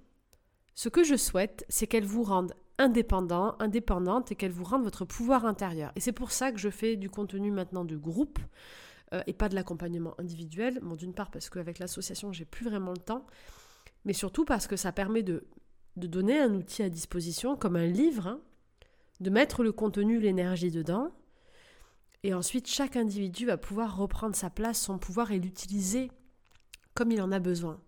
ce 0.75 0.89
que 0.89 1.05
je 1.05 1.15
souhaite, 1.15 1.65
c'est 1.69 1.87
qu'elles 1.87 2.05
vous 2.05 2.25
rendent 2.25 2.57
indépendant, 2.79 3.55
indépendante 3.61 4.33
et 4.33 4.35
qu'elles 4.35 4.51
vous 4.51 4.65
rendent 4.65 4.83
votre 4.83 5.05
pouvoir 5.05 5.47
intérieur. 5.47 5.93
Et 5.95 6.01
c'est 6.01 6.11
pour 6.11 6.33
ça 6.33 6.51
que 6.51 6.59
je 6.59 6.71
fais 6.71 6.97
du 6.97 7.09
contenu 7.09 7.53
maintenant 7.53 7.85
de 7.85 7.97
groupe 7.97 8.41
euh, 9.15 9.23
et 9.29 9.35
pas 9.35 9.49
de 9.49 9.55
l'accompagnement 9.55 10.19
individuel. 10.19 10.81
Bon, 10.83 10.97
d'une 10.97 11.15
part 11.15 11.31
parce 11.31 11.49
qu'avec 11.49 11.79
l'association, 11.79 12.33
j'ai 12.33 12.45
plus 12.45 12.65
vraiment 12.65 12.91
le 12.91 12.99
temps, 12.99 13.25
mais 14.05 14.13
surtout 14.13 14.45
parce 14.45 14.67
que 14.67 14.77
ça 14.77 14.93
permet 14.93 15.23
de, 15.23 15.47
de 15.97 16.07
donner 16.07 16.41
un 16.41 16.55
outil 16.55 16.83
à 16.83 16.89
disposition, 16.89 17.57
comme 17.57 17.77
un 17.77 17.87
livre, 17.87 18.27
hein, 18.27 18.41
de 19.21 19.31
mettre 19.31 19.63
le 19.63 19.73
contenu, 19.73 20.19
l'énergie 20.19 20.71
dedans, 20.71 21.13
et 22.23 22.35
ensuite 22.35 22.69
chaque 22.69 22.97
individu 22.97 23.47
va 23.47 23.57
pouvoir 23.57 23.97
reprendre 23.97 24.37
sa 24.37 24.51
place, 24.51 24.81
son 24.81 24.99
pouvoir 24.99 25.33
et 25.33 25.39
l'utiliser 25.39 26.11
comme 26.95 27.11
il 27.11 27.23
en 27.23 27.33
a 27.33 27.39
besoin. 27.39 27.81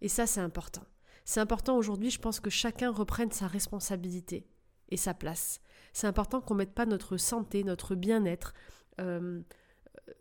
Et 0.00 0.08
ça, 0.08 0.26
c'est 0.26 0.40
important. 0.40 0.84
C'est 1.24 1.40
important 1.40 1.76
aujourd'hui, 1.76 2.10
je 2.10 2.20
pense 2.20 2.38
que 2.38 2.50
chacun 2.50 2.90
reprenne 2.90 3.32
sa 3.32 3.48
responsabilité 3.48 4.46
et 4.90 4.96
sa 4.96 5.14
place. 5.14 5.60
C'est 5.92 6.06
important 6.06 6.40
qu'on 6.40 6.54
ne 6.54 6.58
mette 6.58 6.74
pas 6.74 6.86
notre 6.86 7.16
santé, 7.16 7.64
notre 7.64 7.94
bien-être, 7.94 8.54
euh, 9.00 9.40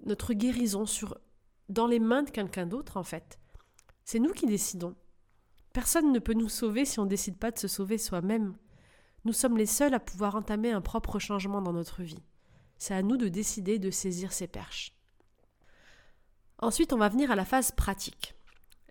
notre 0.05 0.33
guérison 0.33 0.85
sur, 0.85 1.19
dans 1.69 1.85
les 1.85 1.99
mains 1.99 2.23
de 2.23 2.31
quelqu'un 2.31 2.65
d'autre, 2.65 2.97
en 2.97 3.03
fait. 3.03 3.39
C'est 4.03 4.19
nous 4.19 4.33
qui 4.33 4.47
décidons. 4.47 4.95
Personne 5.75 6.13
ne 6.13 6.19
peut 6.19 6.33
nous 6.33 6.47
sauver 6.47 6.85
si 6.85 7.01
on 7.01 7.03
ne 7.03 7.09
décide 7.09 7.35
pas 7.35 7.51
de 7.51 7.59
se 7.59 7.67
sauver 7.67 7.97
soi-même. 7.97 8.55
Nous 9.25 9.33
sommes 9.33 9.57
les 9.57 9.65
seuls 9.65 9.93
à 9.93 9.99
pouvoir 9.99 10.37
entamer 10.37 10.71
un 10.71 10.79
propre 10.79 11.19
changement 11.19 11.61
dans 11.61 11.73
notre 11.73 12.01
vie. 12.01 12.23
C'est 12.77 12.93
à 12.93 13.01
nous 13.01 13.17
de 13.17 13.27
décider 13.27 13.77
de 13.77 13.91
saisir 13.91 14.31
ces 14.31 14.47
perches. 14.47 14.93
Ensuite, 16.59 16.93
on 16.93 16.97
va 16.97 17.09
venir 17.09 17.29
à 17.29 17.35
la 17.35 17.43
phase 17.43 17.71
pratique. 17.71 18.35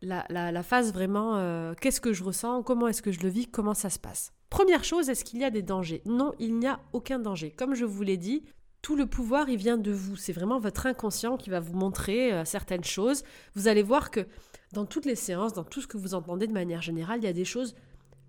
La, 0.02 0.62
phase 0.62 0.92
vraiment, 0.92 1.36
euh, 1.36 1.72
qu'est-ce 1.80 2.02
que 2.02 2.12
je 2.12 2.22
ressens, 2.22 2.62
comment 2.62 2.86
est-ce 2.86 3.00
que 3.00 3.12
je 3.12 3.20
le 3.20 3.30
vis, 3.30 3.46
comment 3.46 3.72
ça 3.72 3.88
se 3.88 3.98
passe. 3.98 4.34
Première 4.50 4.84
chose, 4.84 5.08
est-ce 5.08 5.24
qu'il 5.24 5.40
y 5.40 5.44
a 5.44 5.50
des 5.50 5.62
dangers? 5.62 6.02
Non, 6.04 6.34
il 6.38 6.58
n'y 6.58 6.66
a 6.66 6.80
aucun 6.92 7.18
danger. 7.18 7.50
Comme 7.50 7.74
je 7.74 7.86
vous 7.86 8.02
l'ai 8.02 8.18
dit, 8.18 8.44
tout 8.82 8.94
le 8.94 9.06
pouvoir, 9.06 9.48
il 9.48 9.56
vient 9.56 9.78
de 9.78 9.90
vous. 9.90 10.16
C'est 10.16 10.34
vraiment 10.34 10.58
votre 10.58 10.84
inconscient 10.84 11.38
qui 11.38 11.48
va 11.48 11.60
vous 11.60 11.74
montrer 11.78 12.34
euh, 12.34 12.44
certaines 12.44 12.84
choses. 12.84 13.24
Vous 13.54 13.68
allez 13.68 13.82
voir 13.82 14.10
que 14.10 14.26
dans 14.74 14.84
toutes 14.84 15.06
les 15.06 15.16
séances, 15.16 15.54
dans 15.54 15.64
tout 15.64 15.80
ce 15.80 15.86
que 15.86 15.96
vous 15.96 16.14
entendez 16.14 16.46
de 16.46 16.52
manière 16.52 16.82
générale, 16.82 17.20
il 17.20 17.24
y 17.24 17.28
a 17.28 17.32
des 17.32 17.44
choses, 17.44 17.74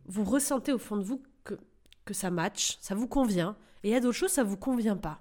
vous 0.05 0.23
ressentez 0.23 0.71
au 0.71 0.77
fond 0.77 0.95
de 0.95 1.03
vous 1.03 1.21
que, 1.43 2.13
ça 2.13 2.29
match, 2.29 2.77
ça 2.81 2.93
vous 2.93 3.07
convient, 3.07 3.57
et 3.83 3.89
il 3.89 3.91
y 3.91 3.95
a 3.95 3.99
d'autres 3.99 4.17
choses, 4.17 4.31
ça 4.31 4.43
ne 4.43 4.49
vous 4.49 4.57
convient 4.57 4.95
pas. 4.95 5.19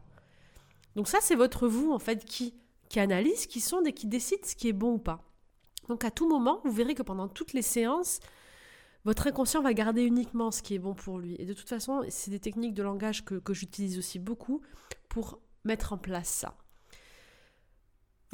Donc 0.97 1.09
ça, 1.09 1.19
c'est 1.23 1.35
votre 1.35 1.67
vous, 1.67 1.93
en 1.93 1.99
fait, 1.99 2.25
qui, 2.27 2.55
qui 2.91 3.01
analyse, 3.01 3.47
qui 3.47 3.61
sonde 3.61 3.87
et 3.87 3.93
qui 3.93 4.07
décide 4.07 4.45
ce 4.45 4.55
qui 4.55 4.69
est 4.69 4.75
bon 4.75 4.93
ou 4.93 4.99
pas. 4.99 5.25
Donc 5.89 6.05
à 6.05 6.11
tout 6.11 6.29
moment, 6.29 6.61
vous 6.65 6.73
verrez 6.73 6.95
que 6.95 7.03
pendant 7.03 7.27
toutes 7.27 7.55
les 7.55 7.63
séances, 7.63 8.21
votre 9.05 9.27
inconscient 9.27 9.63
va 9.63 9.73
garder 9.73 10.03
uniquement 10.03 10.51
ce 10.51 10.63
qui 10.63 10.75
est 10.75 10.79
bon 10.79 10.95
pour 10.95 11.19
lui. 11.19 11.37
Et 11.39 11.47
de 11.47 11.55
toute 11.55 11.69
façon, 11.69 12.03
c'est 12.11 12.31
des 12.31 12.41
techniques 12.41 12.75
de 12.75 12.83
langage 12.83 13.25
que, 13.25 13.37
que 13.37 13.55
j'utilise 13.55 13.99
aussi 13.99 14.19
beaucoup 14.19 14.61
pour 15.09 15.41
mettre 15.65 15.95
en 15.95 15.99
place 15.99 16.29
ça. 16.29 16.55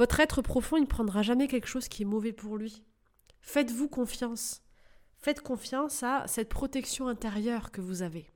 Votre 0.00 0.21
être 0.21 0.40
profond, 0.40 0.78
il 0.78 0.85
ne 0.85 0.87
prendra 0.87 1.21
jamais 1.21 1.47
quelque 1.47 1.66
chose 1.66 1.87
qui 1.87 2.04
est 2.04 2.07
mauvais 2.07 2.33
pour 2.33 2.57
lui. 2.57 2.83
Faites-vous 3.42 3.87
confiance. 3.87 4.62
Faites 5.19 5.42
confiance 5.42 6.02
à 6.02 6.25
cette 6.26 6.49
protection 6.49 7.07
intérieure 7.07 7.71
que 7.71 7.83
vous 7.83 8.00
avez. 8.00 8.30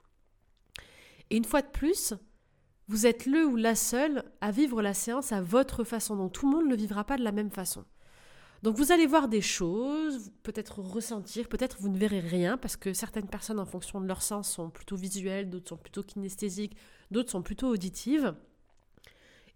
Et 1.31 1.39
une 1.39 1.47
fois 1.47 1.63
de 1.63 1.69
plus, 1.69 2.13
vous 2.87 3.07
êtes 3.07 3.25
le 3.25 3.47
ou 3.47 3.57
la 3.57 3.77
seule 3.77 4.25
à 4.43 4.51
vivre 4.51 4.83
la 4.83 4.93
séance 4.93 5.33
à 5.33 5.41
votre 5.41 5.85
façon. 5.85 6.17
Donc 6.17 6.35
tout 6.35 6.51
le 6.51 6.55
monde 6.55 6.69
ne 6.69 6.77
vivra 6.77 7.05
pas 7.05 7.17
de 7.17 7.25
la 7.25 7.33
même 7.33 7.51
façon. 7.51 7.87
Donc 8.63 8.77
vous 8.77 8.93
allez 8.93 9.07
voir 9.07 9.29
des 9.29 9.41
choses, 9.41 10.33
peut-être 10.43 10.81
ressentir, 10.81 11.49
peut-être 11.49 11.79
vous 11.81 11.89
ne 11.89 11.97
verrez 11.97 12.21
rien, 12.21 12.59
parce 12.59 12.77
que 12.77 12.93
certaines 12.93 13.29
personnes, 13.29 13.59
en 13.59 13.65
fonction 13.65 14.03
de 14.03 14.07
leur 14.07 14.21
sens, 14.21 14.51
sont 14.51 14.69
plutôt 14.69 14.97
visuelles, 14.97 15.49
d'autres 15.49 15.71
sont 15.71 15.79
plutôt 15.79 16.03
kinesthésiques, 16.03 16.77
d'autres 17.11 17.31
sont 17.31 17.43
plutôt 17.43 17.69
auditives. 17.69 18.35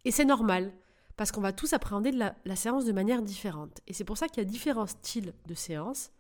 Et 0.07 0.11
c'est 0.11 0.25
normal, 0.25 0.73
parce 1.19 1.33
qu'on 1.33 1.41
va 1.41 1.53
tous 1.53 1.73
appréhender 1.73 2.13
la, 2.13 2.57
séance 2.57 2.85
de 2.85 2.93
manière 2.93 3.23
différente. 3.23 3.81
Et 3.89 3.93
c'est 3.93 4.05
pour 4.05 4.17
ça 4.17 4.29
qu'il 4.29 4.39
y 4.39 4.47
a 4.47 4.49
différents 4.49 4.87
styles 4.87 5.35
de 5.47 5.55
séances. 5.55 6.13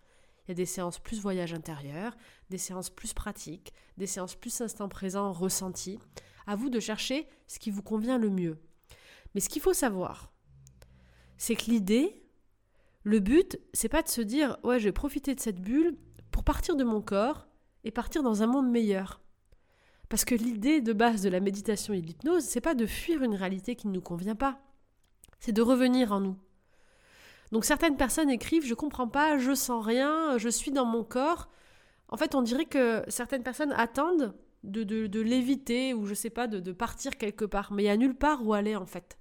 Il 0.45 0.51
y 0.51 0.53
a 0.53 0.55
des 0.57 0.67
séances 0.67 0.99
plus 0.99 1.21
voyage 1.21 1.55
intérieur, 1.55 2.17
des 2.51 2.59
séances 2.59 2.91
plus 2.91 3.15
pratiques, 3.15 3.73
des 3.97 4.09
séances 4.09 4.35
plus 4.35 4.61
instant 4.61 4.89
présent, 4.89 5.33
ressenti. 5.33 6.01
À 6.49 6.57
vous 6.57 6.69
de 6.69 6.81
chercher 6.81 7.29
ce 7.47 7.61
qui 7.61 7.71
vous 7.71 7.83
convient 7.83 8.19
le 8.19 8.29
mieux. 8.29 8.59
Mais 9.35 9.41
ce 9.41 9.49
qu'il 9.49 9.63
faut 9.63 9.73
savoir, 9.73 10.33
c'est 11.37 11.55
que 11.55 11.71
l'idée, 11.71 12.25
le 13.05 13.21
but, 13.21 13.57
c'est 13.73 13.89
pas 13.89 14.03
de 14.03 14.09
se 14.09 14.21
dire 14.21 14.59
ouais, 14.65 14.81
je 14.81 14.87
vais 14.87 14.93
profiter 14.93 15.37
de 15.37 15.41
cette 15.41 15.61
bulle 15.61 15.97
pour 16.33 16.43
partir 16.43 16.75
de 16.75 16.83
mon 16.83 17.01
corps 17.01 17.47
et 17.85 17.93
partir 17.93 18.25
dans 18.25 18.43
un 18.43 18.49
monde 18.49 18.69
meilleur. 18.69 19.21
Parce 20.09 20.25
que 20.25 20.35
l'idée 20.35 20.81
de 20.81 20.93
base 20.93 21.23
de 21.23 21.29
la 21.29 21.39
méditation 21.39 21.95
et 21.95 22.01
de 22.01 22.07
l'hypnose, 22.07 22.43
c'est 22.43 22.61
pas 22.61 22.75
de 22.75 22.87
fuir 22.87 23.23
une 23.23 23.37
réalité 23.37 23.77
qui 23.77 23.87
ne 23.87 23.93
nous 23.93 24.01
convient 24.01 24.35
pas. 24.35 24.61
C'est 25.39 25.53
de 25.53 25.63
revenir 25.63 26.13
en 26.13 26.21
nous. 26.21 26.37
Donc 27.53 27.65
certaines 27.65 27.97
personnes 27.97 28.31
écrivent 28.31 28.67
je 28.67 28.75
comprends 28.75 29.09
pas, 29.09 29.39
je 29.39 29.55
sens 29.55 29.85
rien, 29.85 30.37
je 30.39 30.49
suis 30.49 30.71
dans 30.71 30.85
mon 30.85 31.05
corps. 31.05 31.49
En 32.09 32.17
fait, 32.17 32.35
on 32.35 32.43
dirait 32.43 32.65
que 32.65 33.03
certaines 33.09 33.43
personnes 33.43 33.73
attendent 33.73 34.35
de, 34.65 34.83
de, 34.83 35.21
l'éviter 35.21 35.95
ou 35.95 36.07
je 36.07 36.15
sais 36.15 36.31
pas, 36.31 36.47
de, 36.47 36.59
de 36.59 36.73
partir 36.73 37.17
quelque 37.17 37.45
part. 37.45 37.73
Mais 37.73 37.83
il 37.83 37.87
n'y 37.87 37.91
a 37.91 37.97
nulle 37.97 38.17
part 38.17 38.47
où 38.47 38.55
aller 38.55 38.77
en 38.77 38.87
fait. 38.87 39.19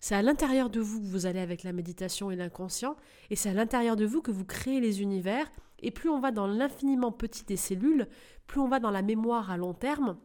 C'est 0.00 0.14
à 0.14 0.22
l'intérieur 0.22 0.70
de 0.70 0.80
vous 0.80 1.00
que 1.00 1.06
vous 1.06 1.26
allez 1.26 1.40
avec 1.40 1.62
la 1.62 1.72
méditation 1.72 2.30
et 2.30 2.36
l'inconscient, 2.36 2.96
et 3.28 3.36
c'est 3.36 3.50
à 3.50 3.54
l'intérieur 3.54 3.96
de 3.96 4.06
vous 4.06 4.22
que 4.22 4.30
vous 4.30 4.46
créez 4.46 4.80
les 4.80 5.02
univers, 5.02 5.50
et 5.80 5.90
plus 5.90 6.08
on 6.08 6.20
va 6.20 6.30
dans 6.30 6.46
l'infiniment 6.46 7.12
petit 7.12 7.44
des 7.44 7.58
cellules, 7.58 8.08
plus 8.46 8.60
on 8.60 8.68
va 8.68 8.80
dans 8.80 8.90
la 8.90 9.02
mémoire 9.02 9.50
à 9.50 9.58
long 9.58 9.74
terme, 9.74 10.16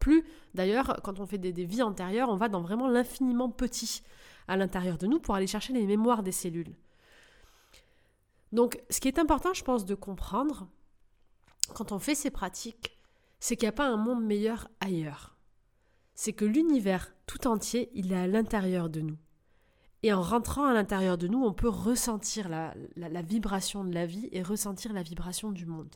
plus, 0.00 0.24
d'ailleurs, 0.54 0.98
quand 1.04 1.20
on 1.20 1.26
fait 1.26 1.38
des, 1.38 1.52
des 1.52 1.64
vies 1.64 1.82
antérieures, 1.82 2.28
on 2.28 2.36
va 2.36 2.48
dans 2.48 2.62
vraiment 2.62 2.88
l'infiniment 2.88 3.50
petit 3.50 4.02
à 4.52 4.56
l'intérieur 4.56 4.98
de 4.98 5.06
nous 5.06 5.20
pour 5.20 5.34
aller 5.34 5.46
chercher 5.46 5.72
les 5.72 5.86
mémoires 5.86 6.22
des 6.22 6.32
cellules. 6.32 6.74
Donc, 8.52 8.80
ce 8.90 9.00
qui 9.00 9.08
est 9.08 9.18
important, 9.18 9.54
je 9.54 9.64
pense, 9.64 9.84
de 9.84 9.94
comprendre 9.94 10.68
quand 11.74 11.92
on 11.92 11.98
fait 11.98 12.14
ces 12.14 12.30
pratiques, 12.30 12.98
c'est 13.40 13.56
qu'il 13.56 13.66
n'y 13.66 13.70
a 13.70 13.72
pas 13.72 13.88
un 13.88 13.96
monde 13.96 14.24
meilleur 14.24 14.68
ailleurs 14.80 15.32
c'est 16.14 16.32
que 16.32 16.44
l'univers 16.44 17.12
tout 17.26 17.46
entier, 17.46 17.90
il 17.94 18.12
est 18.12 18.16
à 18.16 18.26
l'intérieur 18.26 18.90
de 18.90 19.00
nous. 19.00 19.16
Et 20.02 20.12
en 20.12 20.22
rentrant 20.22 20.66
à 20.66 20.74
l'intérieur 20.74 21.16
de 21.16 21.28
nous, 21.28 21.42
on 21.42 21.52
peut 21.52 21.68
ressentir 21.68 22.48
la, 22.48 22.74
vibration 23.22 23.84
de 23.84 23.94
la 23.94 24.04
vie 24.04 24.28
et 24.32 24.42
ressentir 24.42 24.92
la 24.92 25.02
vibration 25.02 25.52
du 25.52 25.64
monde. 25.64 25.94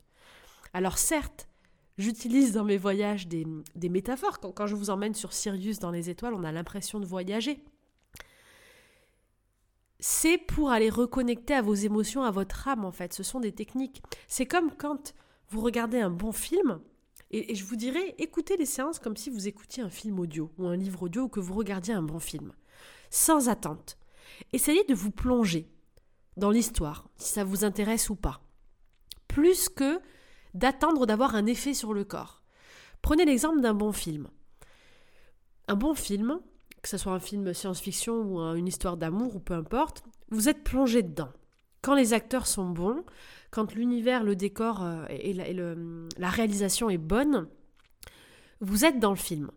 Alors 0.72 0.98
certes, 0.98 1.48
j'utilise 1.98 2.52
dans 2.52 2.64
mes 2.64 2.76
voyages 2.76 3.26
des, 3.26 3.46
métaphores. 3.88 4.38
Quand, 4.38 4.52
quand, 4.52 4.66
je 4.66 4.76
vous 4.76 4.90
emmène 4.90 5.14
sur 5.14 5.32
Sirius 5.32 5.80
dans 5.80 5.90
les 5.90 6.08
étoiles, 6.08 6.34
on 6.34 6.44
a 6.44 6.52
l'impression 6.52 7.00
de 7.00 7.06
voyager. 7.06 7.62
C'est 9.98 10.38
pour 10.38 10.70
aller 10.70 10.90
reconnecter 10.90 11.54
à 11.54 11.62
vos 11.62 11.74
émotions, 11.74 12.22
à 12.22 12.30
votre 12.30 12.68
âme 12.68 12.84
en 12.84 12.92
fait. 12.92 13.12
Ce 13.12 13.22
sont 13.22 13.40
des 13.40 13.52
techniques. 13.52 14.02
C'est 14.28 14.46
comme 14.46 14.70
quand 14.76 15.14
vous 15.48 15.60
regardez 15.60 16.00
un 16.00 16.10
bon 16.10 16.32
film, 16.32 16.80
et, 17.30 17.54
je 17.54 17.64
vous 17.64 17.76
dirais, 17.76 18.14
écoutez 18.18 18.56
les 18.56 18.66
séances 18.66 18.98
comme 18.98 19.16
si 19.16 19.30
vous 19.30 19.48
écoutiez 19.48 19.82
un 19.82 19.90
film 19.90 20.20
audio 20.20 20.52
ou 20.58 20.66
un 20.66 20.76
livre 20.76 21.02
audio 21.02 21.22
ou 21.22 21.28
que 21.28 21.40
vous 21.40 21.54
regardiez 21.54 21.94
un 21.94 22.02
bon 22.02 22.20
film, 22.20 22.52
sans 23.10 23.48
attente. 23.48 23.98
Essayez 24.52 24.84
de 24.84 24.94
vous 24.94 25.10
plonger 25.10 25.68
dans 26.36 26.50
l'histoire, 26.50 27.08
si 27.16 27.32
ça 27.32 27.44
vous 27.44 27.64
intéresse 27.64 28.10
ou 28.10 28.16
pas, 28.16 28.42
plus 29.26 29.68
que 29.68 30.00
d'attendre 30.54 31.06
d'avoir 31.06 31.34
un 31.34 31.46
effet 31.46 31.74
sur 31.74 31.94
le 31.94 32.04
corps. 32.04 32.42
Prenez 33.02 33.24
l'exemple 33.24 33.60
d'un 33.60 33.74
bon 33.74 33.92
film. 33.92 34.28
Un 35.68 35.74
bon 35.74 35.94
film, 35.94 36.40
que 36.86 36.90
ce 36.90 36.98
soit 36.98 37.14
un 37.14 37.18
film 37.18 37.52
science-fiction 37.52 38.14
ou 38.14 38.38
une 38.54 38.68
histoire 38.68 38.96
d'amour 38.96 39.34
ou 39.34 39.40
peu 39.40 39.54
importe, 39.54 40.04
vous 40.30 40.48
êtes 40.48 40.62
plongé 40.62 41.02
dedans. 41.02 41.30
Quand 41.82 41.96
les 41.96 42.12
acteurs 42.12 42.46
sont 42.46 42.70
bons, 42.70 43.02
quand 43.50 43.74
l'univers, 43.74 44.22
le 44.22 44.36
décor 44.36 44.84
euh, 44.84 45.04
et, 45.10 45.32
la, 45.32 46.30
réalisation 46.30 46.88
est 46.88 46.96
bonne, 46.96 47.48
vous 48.60 48.84
êtes 48.84 49.00
dans 49.00 49.10
le 49.10 49.16
film. 49.16 49.50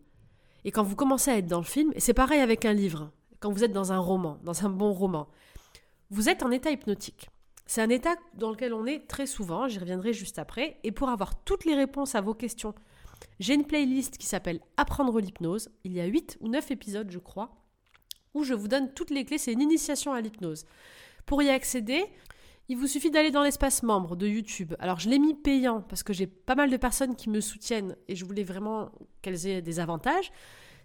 Et 0.64 0.72
quand 0.72 0.82
vous 0.82 0.96
commencez 0.96 1.30
à 1.30 1.38
être 1.38 1.46
dans 1.46 1.60
le 1.60 1.64
film, 1.64 1.92
c'est 1.98 2.14
pareil 2.14 2.40
avec 2.40 2.64
un 2.64 2.72
livre, 2.72 3.12
quand 3.38 3.52
vous 3.52 3.62
êtes 3.62 3.72
dans 3.72 3.92
un 3.92 3.98
roman, 3.98 4.40
dans 4.42 4.66
un 4.66 4.68
bon 4.68 4.92
roman, 4.92 5.28
vous 6.10 6.28
êtes 6.28 6.42
en 6.42 6.50
état 6.50 6.72
hypnotique. 6.72 7.30
C'est 7.64 7.80
un 7.80 7.90
état 7.90 8.16
dans 8.34 8.50
lequel 8.50 8.74
on 8.74 8.86
est 8.86 9.06
très 9.06 9.26
souvent, 9.26 9.68
j'y 9.68 9.78
reviendrai 9.78 10.12
juste 10.12 10.40
après, 10.40 10.78
et 10.82 10.90
pour 10.90 11.10
avoir 11.10 11.44
toutes 11.44 11.64
les 11.64 11.76
réponses 11.76 12.16
à 12.16 12.22
vos 12.22 12.34
questions, 12.34 12.74
j'ai 13.38 13.54
une 13.54 13.66
playlist 13.66 14.18
qui 14.18 14.26
s'appelle 14.26 14.60
Apprendre 14.76 15.20
l'hypnose, 15.20 15.70
il 15.84 15.92
y 15.92 16.00
a 16.00 16.06
8 16.06 16.38
ou 16.40 16.48
9 16.48 16.70
épisodes 16.70 17.10
je 17.10 17.18
crois, 17.18 17.50
où 18.34 18.44
je 18.44 18.54
vous 18.54 18.68
donne 18.68 18.92
toutes 18.92 19.10
les 19.10 19.24
clés, 19.24 19.38
c'est 19.38 19.52
une 19.52 19.62
initiation 19.62 20.12
à 20.12 20.20
l'hypnose. 20.20 20.64
Pour 21.26 21.42
y 21.42 21.50
accéder, 21.50 22.04
il 22.68 22.76
vous 22.76 22.86
suffit 22.86 23.10
d'aller 23.10 23.30
dans 23.32 23.42
l'espace 23.42 23.82
membre 23.82 24.14
de 24.14 24.28
YouTube. 24.28 24.74
Alors 24.78 25.00
je 25.00 25.08
l'ai 25.08 25.18
mis 25.18 25.34
payant 25.34 25.80
parce 25.80 26.02
que 26.02 26.12
j'ai 26.12 26.28
pas 26.28 26.54
mal 26.54 26.70
de 26.70 26.76
personnes 26.76 27.16
qui 27.16 27.28
me 27.28 27.40
soutiennent 27.40 27.96
et 28.06 28.14
je 28.14 28.24
voulais 28.24 28.44
vraiment 28.44 28.92
qu'elles 29.22 29.46
aient 29.46 29.60
des 29.60 29.80
avantages. 29.80 30.30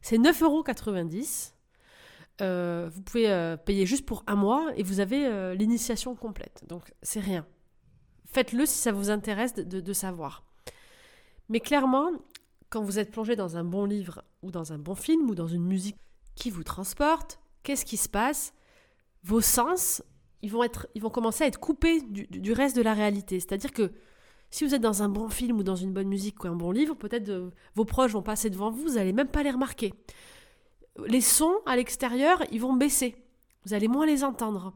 C'est 0.01 0.17
9,90€. 0.17 1.51
Euh, 2.41 2.89
vous 2.91 3.01
pouvez 3.01 3.29
euh, 3.29 3.55
payer 3.55 3.85
juste 3.85 4.05
pour 4.05 4.23
un 4.27 4.35
mois 4.35 4.71
et 4.75 4.83
vous 4.83 4.99
avez 4.99 5.25
euh, 5.25 5.53
l'initiation 5.53 6.15
complète. 6.15 6.63
Donc 6.67 6.91
c'est 7.01 7.19
rien. 7.19 7.45
Faites-le 8.25 8.65
si 8.65 8.77
ça 8.77 8.91
vous 8.91 9.09
intéresse 9.09 9.53
de, 9.53 9.93
savoir. 9.93 10.43
Mais 11.49 11.59
clairement, 11.59 12.11
quand 12.69 12.81
vous 12.81 12.99
êtes 12.99 13.11
plongé 13.11 13.35
dans 13.35 13.57
un 13.57 13.63
bon 13.63 13.85
livre 13.85 14.23
ou 14.41 14.51
dans 14.51 14.73
un 14.73 14.77
bon 14.77 14.95
film 14.95 15.29
ou 15.29 15.35
dans 15.35 15.47
une 15.47 15.65
musique 15.65 15.97
qui 16.35 16.49
vous 16.49 16.63
transporte, 16.63 17.39
qu'est-ce 17.63 17.85
qui 17.85 17.97
se 17.97 18.09
passe? 18.09 18.53
Vos 19.23 19.41
sens, 19.41 20.03
ils 20.41 20.51
vont, 20.51 21.09
commencer 21.09 21.43
à 21.43 21.47
être 21.47 21.59
coupés 21.59 22.01
du, 22.01 22.51
reste 22.53 22.75
de 22.75 22.81
la 22.81 22.93
réalité. 22.93 23.39
C'est-à-dire 23.39 23.71
que 23.71 23.91
si 24.51 24.65
vous 24.65 24.75
êtes 24.75 24.81
dans 24.81 25.01
un 25.01 25.09
bon 25.09 25.29
film 25.29 25.57
ou 25.59 25.63
dans 25.63 25.75
une 25.75 25.93
bonne 25.93 26.07
musique 26.07 26.43
ou 26.43 26.47
un 26.47 26.55
bon 26.55 26.71
livre, 26.71 26.95
peut-être 26.95 27.51
vos 27.73 27.85
proches 27.85 28.11
vont 28.11 28.21
passer 28.21 28.49
devant 28.49 28.69
vous, 28.69 28.83
vous 28.83 28.95
n'allez 28.95 29.13
même 29.13 29.27
pas 29.27 29.43
les 29.43 29.51
remarquer 29.51 29.93
les 31.07 31.21
sons 31.21 31.55
à 31.65 31.75
l'extérieur, 31.75 32.43
ils 32.51 32.61
vont 32.61 32.73
baisser. 32.73 33.15
Vous 33.65 33.73
allez 33.73 33.87
moins 33.87 34.05
les 34.05 34.23
entendre. 34.23 34.73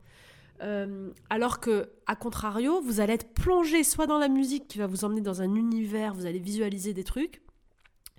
Euh, 0.62 1.12
alors 1.30 1.60
que, 1.60 1.90
à 2.06 2.16
contrario, 2.16 2.82
vous 2.82 3.00
allez 3.00 3.14
être 3.14 3.34
plongé 3.34 3.84
soit 3.84 4.08
dans 4.08 4.18
la 4.18 4.28
musique 4.28 4.68
qui 4.68 4.78
va 4.78 4.88
vous 4.88 5.06
emmener 5.06 5.22
dans 5.22 5.42
un 5.42 5.56
univers, 5.56 6.14
vous 6.14 6.26
allez 6.26 6.40
visualiser 6.40 6.94
des 6.94 7.04
trucs, 7.04 7.42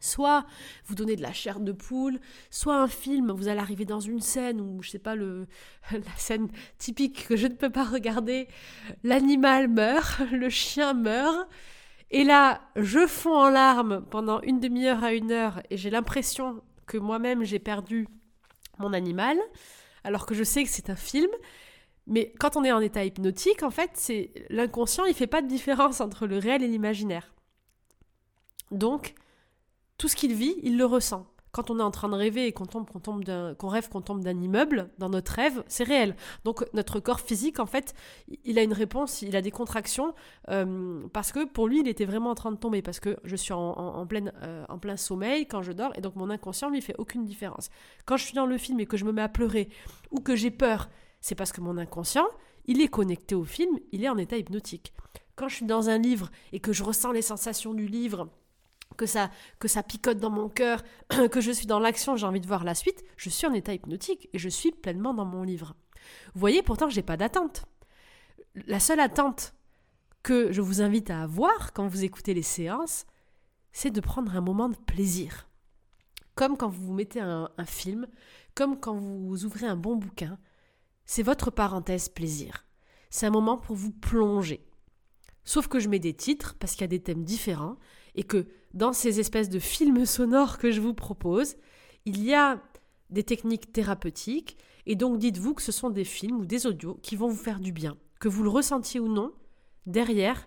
soit 0.00 0.46
vous 0.86 0.94
donner 0.94 1.16
de 1.16 1.22
la 1.22 1.32
chair 1.32 1.60
de 1.60 1.72
poule, 1.72 2.18
soit 2.50 2.76
un 2.76 2.88
film, 2.88 3.30
vous 3.32 3.48
allez 3.48 3.60
arriver 3.60 3.84
dans 3.84 4.00
une 4.00 4.20
scène 4.20 4.60
où, 4.60 4.82
je 4.82 4.90
sais 4.90 4.98
pas, 4.98 5.14
le, 5.14 5.46
la 5.92 6.16
scène 6.16 6.48
typique 6.78 7.26
que 7.28 7.36
je 7.36 7.46
ne 7.46 7.54
peux 7.54 7.70
pas 7.70 7.84
regarder, 7.84 8.48
l'animal 9.04 9.68
meurt, 9.68 10.20
le 10.32 10.48
chien 10.48 10.94
meurt, 10.94 11.48
et 12.10 12.24
là, 12.24 12.62
je 12.74 13.06
fonds 13.06 13.36
en 13.36 13.50
larmes 13.50 14.04
pendant 14.10 14.40
une 14.40 14.58
demi-heure 14.58 15.04
à 15.04 15.12
une 15.12 15.30
heure, 15.30 15.62
et 15.70 15.76
j'ai 15.76 15.90
l'impression 15.90 16.62
que 16.86 16.96
moi-même 16.96 17.44
j'ai 17.44 17.58
perdu 17.58 18.08
mon 18.78 18.92
animal, 18.94 19.38
alors 20.02 20.26
que 20.26 20.34
je 20.34 20.42
sais 20.42 20.64
que 20.64 20.70
c'est 20.70 20.90
un 20.90 20.96
film. 20.96 21.30
Mais 22.10 22.34
quand 22.38 22.56
on 22.56 22.64
est 22.64 22.72
en 22.72 22.80
état 22.80 23.04
hypnotique, 23.04 23.62
en 23.62 23.70
fait, 23.70 23.90
c'est 23.94 24.32
l'inconscient, 24.50 25.06
il 25.06 25.14
fait 25.14 25.26
pas 25.26 25.40
de 25.40 25.48
différence 25.48 26.02
entre 26.02 26.26
le 26.26 26.36
réel 26.36 26.62
et 26.62 26.68
l'imaginaire. 26.68 27.32
Donc, 28.70 29.14
tout 29.96 30.08
ce 30.08 30.16
qu'il 30.16 30.34
vit, 30.34 30.56
il 30.62 30.76
le 30.76 30.84
ressent 30.84 31.26
quand 31.52 31.70
on 31.70 31.78
est 31.78 31.82
en 31.82 31.90
train 31.90 32.08
de 32.08 32.14
rêver 32.14 32.46
et 32.46 32.52
qu'on 32.52 32.66
tombe, 32.66 32.86
tombe 33.02 33.24
rêve 33.62 33.88
qu'on 33.88 34.00
tombe 34.00 34.22
d'un 34.22 34.40
immeuble, 34.40 34.90
dans 34.98 35.08
notre 35.08 35.32
rêve, 35.32 35.62
c'est 35.66 35.84
réel. 35.84 36.14
Donc 36.44 36.64
notre 36.74 37.00
corps 37.00 37.20
physique, 37.20 37.58
en 37.58 37.66
fait, 37.66 37.94
il 38.44 38.58
a 38.58 38.62
une 38.62 38.72
réponse, 38.72 39.22
il 39.22 39.34
a 39.36 39.42
des 39.42 39.50
contractions, 39.50 40.14
euh, 40.48 41.02
parce 41.12 41.32
que 41.32 41.44
pour 41.44 41.68
lui, 41.68 41.80
il 41.80 41.88
était 41.88 42.04
vraiment 42.04 42.30
en 42.30 42.34
train 42.34 42.52
de 42.52 42.56
tomber, 42.56 42.82
parce 42.82 43.00
que 43.00 43.16
je 43.24 43.36
suis 43.36 43.52
en, 43.52 44.06
pleine, 44.06 44.32
euh, 44.42 44.64
en 44.68 44.78
plein 44.78 44.96
sommeil 44.96 45.46
quand 45.46 45.62
je 45.62 45.72
dors, 45.72 45.92
et 45.96 46.00
donc 46.00 46.16
mon 46.16 46.30
inconscient 46.30 46.70
lui 46.70 46.80
fait 46.80 46.94
aucune 46.98 47.24
différence. 47.24 47.70
Quand 48.06 48.16
je 48.16 48.24
suis 48.24 48.34
dans 48.34 48.46
le 48.46 48.58
film 48.58 48.78
et 48.80 48.86
que 48.86 48.96
je 48.96 49.04
me 49.04 49.12
mets 49.12 49.22
à 49.22 49.28
pleurer, 49.28 49.68
ou 50.10 50.20
que 50.20 50.36
j'ai 50.36 50.50
peur, 50.50 50.88
c'est 51.20 51.34
parce 51.34 51.52
que 51.52 51.60
mon 51.60 51.78
inconscient, 51.78 52.26
il 52.66 52.80
est 52.80 52.88
connecté 52.88 53.34
au 53.34 53.44
film, 53.44 53.78
il 53.92 54.04
est 54.04 54.08
en 54.08 54.18
état 54.18 54.36
hypnotique. 54.36 54.92
Quand 55.36 55.48
je 55.48 55.56
suis 55.56 55.66
dans 55.66 55.88
un 55.88 55.98
livre 55.98 56.30
et 56.52 56.60
que 56.60 56.72
je 56.72 56.84
ressens 56.84 57.12
les 57.12 57.22
sensations 57.22 57.74
du 57.74 57.86
livre, 57.86 58.28
que 58.96 59.06
ça, 59.06 59.30
que 59.58 59.68
ça 59.68 59.82
picote 59.82 60.18
dans 60.18 60.30
mon 60.30 60.48
cœur, 60.48 60.82
que 61.30 61.40
je 61.40 61.50
suis 61.50 61.66
dans 61.66 61.78
l'action, 61.78 62.16
j'ai 62.16 62.26
envie 62.26 62.40
de 62.40 62.46
voir 62.46 62.64
la 62.64 62.74
suite, 62.74 63.04
je 63.16 63.30
suis 63.30 63.46
en 63.46 63.54
état 63.54 63.72
hypnotique 63.72 64.28
et 64.32 64.38
je 64.38 64.48
suis 64.48 64.72
pleinement 64.72 65.14
dans 65.14 65.24
mon 65.24 65.42
livre. 65.42 65.74
Vous 66.34 66.40
voyez, 66.40 66.62
pourtant, 66.62 66.88
j'ai 66.88 67.02
pas 67.02 67.16
d'attente. 67.16 67.64
La 68.66 68.80
seule 68.80 69.00
attente 69.00 69.54
que 70.22 70.52
je 70.52 70.60
vous 70.60 70.82
invite 70.82 71.10
à 71.10 71.22
avoir 71.22 71.72
quand 71.72 71.86
vous 71.86 72.04
écoutez 72.04 72.34
les 72.34 72.42
séances, 72.42 73.06
c'est 73.72 73.90
de 73.90 74.00
prendre 74.00 74.34
un 74.36 74.40
moment 74.40 74.68
de 74.68 74.76
plaisir. 74.76 75.48
Comme 76.34 76.56
quand 76.56 76.68
vous 76.68 76.86
vous 76.86 76.94
mettez 76.94 77.20
un 77.20 77.48
film, 77.66 78.06
comme 78.54 78.78
quand 78.80 78.94
vous 78.94 79.44
ouvrez 79.44 79.66
un 79.66 79.76
bon 79.76 79.96
bouquin, 79.96 80.38
c'est 81.10 81.24
votre 81.24 81.50
parenthèse 81.50 82.08
plaisir. 82.08 82.64
C'est 83.10 83.26
un 83.26 83.30
moment 83.30 83.58
pour 83.58 83.74
vous 83.74 83.90
plonger. 83.90 84.64
Sauf 85.42 85.66
que 85.66 85.80
je 85.80 85.88
mets 85.88 85.98
des 85.98 86.14
titres 86.14 86.54
parce 86.60 86.74
qu'il 86.74 86.82
y 86.82 86.84
a 86.84 86.86
des 86.86 87.02
thèmes 87.02 87.24
différents 87.24 87.78
et 88.14 88.22
que 88.22 88.46
dans 88.74 88.92
ces 88.92 89.18
espèces 89.18 89.48
de 89.48 89.58
films 89.58 90.06
sonores 90.06 90.58
que 90.58 90.70
je 90.70 90.80
vous 90.80 90.94
propose, 90.94 91.56
il 92.04 92.22
y 92.22 92.32
a 92.32 92.62
des 93.10 93.24
techniques 93.24 93.72
thérapeutiques, 93.72 94.56
et 94.86 94.94
donc 94.94 95.18
dites-vous 95.18 95.54
que 95.54 95.62
ce 95.62 95.72
sont 95.72 95.90
des 95.90 96.04
films 96.04 96.36
ou 96.36 96.46
des 96.46 96.68
audios 96.68 97.00
qui 97.02 97.16
vont 97.16 97.26
vous 97.26 97.42
faire 97.42 97.58
du 97.58 97.72
bien. 97.72 97.96
Que 98.20 98.28
vous 98.28 98.44
le 98.44 98.48
ressentiez 98.48 99.00
ou 99.00 99.08
non, 99.08 99.32
derrière, 99.86 100.46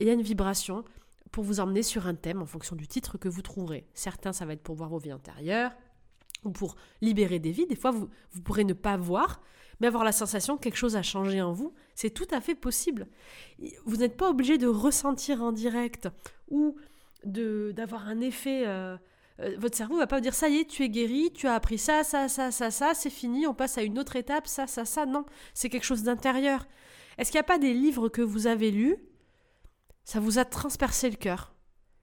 il 0.00 0.08
y 0.08 0.10
a 0.10 0.14
une 0.14 0.20
vibration 0.20 0.82
pour 1.30 1.44
vous 1.44 1.60
emmener 1.60 1.84
sur 1.84 2.08
un 2.08 2.16
thème 2.16 2.42
en 2.42 2.46
fonction 2.46 2.74
du 2.74 2.88
titre 2.88 3.18
que 3.18 3.28
vous 3.28 3.42
trouverez. 3.42 3.86
Certains, 3.94 4.32
ça 4.32 4.46
va 4.46 4.54
être 4.54 4.64
pour 4.64 4.74
voir 4.74 4.88
vos 4.88 4.98
vies 4.98 5.12
intérieures, 5.12 5.70
ou 6.44 6.50
pour 6.50 6.76
libérer 7.00 7.38
des 7.38 7.50
vies. 7.50 7.66
Des 7.66 7.76
fois, 7.76 7.90
vous, 7.90 8.08
vous 8.32 8.42
pourrez 8.42 8.64
ne 8.64 8.72
pas 8.72 8.96
voir, 8.96 9.40
mais 9.80 9.86
avoir 9.86 10.04
la 10.04 10.12
sensation 10.12 10.56
que 10.56 10.62
quelque 10.62 10.76
chose 10.76 10.96
a 10.96 11.02
changé 11.02 11.40
en 11.42 11.52
vous. 11.52 11.74
C'est 11.94 12.10
tout 12.10 12.28
à 12.30 12.40
fait 12.40 12.54
possible. 12.54 13.06
Vous 13.84 13.96
n'êtes 13.96 14.16
pas 14.16 14.30
obligé 14.30 14.58
de 14.58 14.66
ressentir 14.66 15.42
en 15.42 15.52
direct 15.52 16.08
ou 16.48 16.76
d'avoir 17.24 18.08
un 18.08 18.20
effet. 18.20 18.66
Euh, 18.66 18.96
euh, 19.40 19.56
votre 19.58 19.76
cerveau 19.76 19.98
va 19.98 20.06
pas 20.06 20.16
vous 20.16 20.22
dire 20.22 20.34
ça 20.34 20.48
y 20.48 20.58
est, 20.58 20.64
tu 20.64 20.82
es 20.82 20.88
guéri, 20.88 21.30
tu 21.34 21.46
as 21.46 21.54
appris 21.54 21.78
ça, 21.78 22.04
ça, 22.04 22.28
ça, 22.28 22.50
ça, 22.50 22.70
ça, 22.70 22.94
c'est 22.94 23.10
fini, 23.10 23.46
on 23.46 23.54
passe 23.54 23.76
à 23.76 23.82
une 23.82 23.98
autre 23.98 24.16
étape, 24.16 24.46
ça, 24.46 24.66
ça, 24.66 24.84
ça. 24.84 25.04
Non, 25.04 25.26
c'est 25.52 25.68
quelque 25.68 25.84
chose 25.84 26.02
d'intérieur. 26.02 26.66
Est-ce 27.18 27.30
qu'il 27.30 27.38
n'y 27.38 27.44
a 27.44 27.44
pas 27.44 27.58
des 27.58 27.74
livres 27.74 28.08
que 28.08 28.22
vous 28.22 28.46
avez 28.46 28.70
lus 28.70 28.96
Ça 30.04 30.20
vous 30.20 30.38
a 30.38 30.44
transpercé 30.44 31.10
le 31.10 31.16
cœur? 31.16 31.54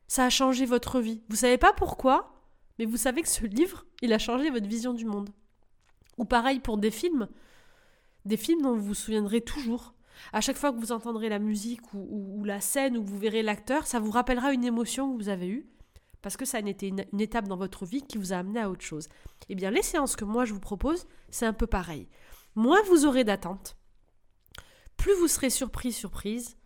Ça 0.08 0.26
a 0.26 0.30
changé 0.30 0.66
votre 0.66 1.00
vie? 1.00 1.24
Vous 1.30 1.38
savez 1.38 1.58
pas 1.58 1.74
pourquoi, 1.74 2.33
mais 2.80 2.86
vous 2.86 2.98
savez 2.98 3.22
que 3.22 3.30
ce 3.30 3.46
livre, 3.46 3.86
il 4.02 4.14
a 4.14 4.20
changé 4.20 4.50
votre 4.50 4.68
vision 4.68 4.94
du 4.94 5.06
monde. 5.06 5.30
Ou 6.18 6.26
pareil 6.26 6.60
pour 6.60 6.78
des 6.78 6.92
films. 6.92 7.28
Des 8.26 8.38
films 8.38 8.62
dont 8.62 8.76
vous 8.76 8.84
vous 8.84 8.94
souviendrez 8.94 9.42
toujours. 9.42 9.94
À 10.32 10.42
chaque 10.42 10.58
fois 10.58 10.72
que 10.72 10.80
vous 10.80 10.92
entendrez 10.92 11.30
la 11.30 11.40
musique 11.40 11.82
ou, 11.94 12.44
la 12.46 12.62
scène 12.62 12.98
où 12.98 13.04
vous 13.04 13.18
verrez 13.18 13.44
l'acteur, 13.44 13.88
ça 13.88 14.00
vous 14.00 14.12
rappellera 14.12 14.54
une 14.54 14.64
émotion 14.64 15.12
que 15.12 15.22
vous 15.22 15.30
avez 15.30 15.48
eue, 15.48 15.68
parce 16.22 16.38
que 16.38 16.46
ça 16.46 16.58
a 16.58 16.62
été 16.62 16.88
une, 16.88 17.20
étape 17.20 17.48
dans 17.48 17.58
votre 17.58 17.86
vie 17.86 18.04
qui 18.04 18.18
vous 18.18 18.32
a 18.32 18.38
amené 18.38 18.60
à 18.60 18.70
autre 18.70 18.84
chose. 18.84 19.08
Eh 19.50 19.56
bien, 19.56 19.72
les 19.72 19.82
séances 19.82 20.16
que 20.16 20.26
moi 20.26 20.46
je 20.46 20.54
vous 20.54 20.60
propose, 20.60 21.08
c'est 21.30 21.46
un 21.46 21.54
peu 21.54 21.68
pareil. 21.68 22.08
Moins 22.56 22.82
vous 22.84 23.06
aurez 23.06 23.24
d'attente, 23.24 23.76
plus 24.98 25.14
vous 25.16 25.28
serez 25.28 25.50
surpris, 25.50 25.92
surprise, 25.92 26.58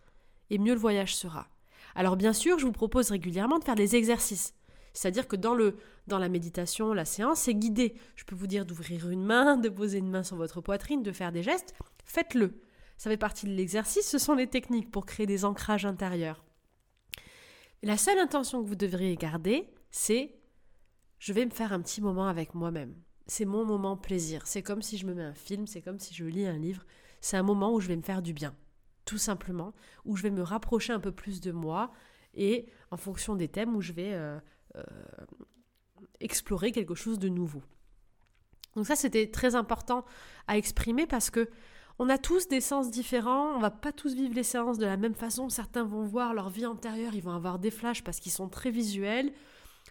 et 0.50 0.58
mieux 0.58 0.74
le 0.74 0.80
voyage 0.80 1.16
sera. 1.16 1.48
Alors 1.94 2.16
bien 2.16 2.32
sûr, 2.32 2.58
je 2.58 2.66
vous 2.66 2.72
propose 2.72 3.10
régulièrement 3.10 3.58
de 3.58 3.64
faire 3.64 3.74
des 3.74 3.96
exercices. 3.96 4.54
C'est-à-dire 4.98 5.28
que 5.28 5.36
dans, 5.36 5.54
le, 5.54 5.76
dans 6.06 6.18
la 6.18 6.28
méditation, 6.28 6.92
la 6.92 7.04
séance, 7.04 7.40
c'est 7.40 7.54
guidé. 7.54 7.94
Je 8.16 8.24
peux 8.24 8.34
vous 8.34 8.46
dire 8.46 8.66
d'ouvrir 8.66 9.08
une 9.10 9.24
main, 9.24 9.56
de 9.56 9.68
poser 9.68 9.98
une 9.98 10.10
main 10.10 10.22
sur 10.22 10.36
votre 10.36 10.60
poitrine, 10.60 11.02
de 11.02 11.12
faire 11.12 11.32
des 11.32 11.42
gestes. 11.42 11.74
Faites-le 12.04 12.60
ça 12.98 13.10
fait 13.10 13.16
partie 13.16 13.46
de 13.46 13.52
l'exercice, 13.52 14.08
ce 14.08 14.18
sont 14.18 14.34
les 14.34 14.48
techniques 14.48 14.90
pour 14.90 15.06
créer 15.06 15.24
des 15.24 15.44
ancrages 15.44 15.86
intérieurs. 15.86 16.44
La 17.82 17.96
seule 17.96 18.18
intention 18.18 18.60
que 18.60 18.68
vous 18.68 18.74
devriez 18.74 19.14
garder, 19.14 19.72
c'est 19.92 20.34
je 21.20 21.32
vais 21.32 21.46
me 21.46 21.50
faire 21.50 21.72
un 21.72 21.80
petit 21.80 22.00
moment 22.00 22.26
avec 22.26 22.54
moi-même. 22.54 22.96
C'est 23.28 23.44
mon 23.44 23.64
moment 23.64 23.96
plaisir. 23.96 24.46
C'est 24.46 24.62
comme 24.62 24.82
si 24.82 24.98
je 24.98 25.06
me 25.06 25.14
mets 25.14 25.22
un 25.22 25.34
film, 25.34 25.68
c'est 25.68 25.80
comme 25.80 26.00
si 26.00 26.12
je 26.12 26.24
lis 26.24 26.46
un 26.46 26.58
livre. 26.58 26.84
C'est 27.20 27.36
un 27.36 27.42
moment 27.44 27.72
où 27.72 27.80
je 27.80 27.86
vais 27.86 27.96
me 27.96 28.02
faire 28.02 28.22
du 28.22 28.32
bien, 28.32 28.54
tout 29.04 29.18
simplement, 29.18 29.74
où 30.04 30.16
je 30.16 30.24
vais 30.24 30.30
me 30.30 30.42
rapprocher 30.42 30.92
un 30.92 31.00
peu 31.00 31.12
plus 31.12 31.40
de 31.40 31.52
moi 31.52 31.92
et 32.34 32.66
en 32.90 32.96
fonction 32.96 33.36
des 33.36 33.48
thèmes 33.48 33.76
où 33.76 33.80
je 33.80 33.92
vais 33.92 34.12
euh, 34.12 34.38
explorer 36.20 36.72
quelque 36.72 36.94
chose 36.94 37.18
de 37.18 37.28
nouveau. 37.28 37.62
Donc 38.76 38.86
ça, 38.86 38.96
c'était 38.96 39.30
très 39.30 39.54
important 39.54 40.04
à 40.46 40.56
exprimer 40.56 41.06
parce 41.06 41.30
que 41.30 41.48
on 41.98 42.08
a 42.08 42.18
tous 42.18 42.46
des 42.46 42.60
sens 42.60 42.90
différents, 42.90 43.56
on 43.56 43.58
va 43.58 43.72
pas 43.72 43.90
tous 43.90 44.14
vivre 44.14 44.34
les 44.34 44.44
séances 44.44 44.78
de 44.78 44.86
la 44.86 44.96
même 44.96 45.16
façon. 45.16 45.48
Certains 45.48 45.82
vont 45.82 46.04
voir 46.04 46.32
leur 46.32 46.48
vie 46.48 46.64
antérieure, 46.64 47.14
ils 47.14 47.22
vont 47.22 47.32
avoir 47.32 47.58
des 47.58 47.72
flashs 47.72 48.04
parce 48.04 48.20
qu'ils 48.20 48.30
sont 48.30 48.48
très 48.48 48.70
visuels. 48.70 49.32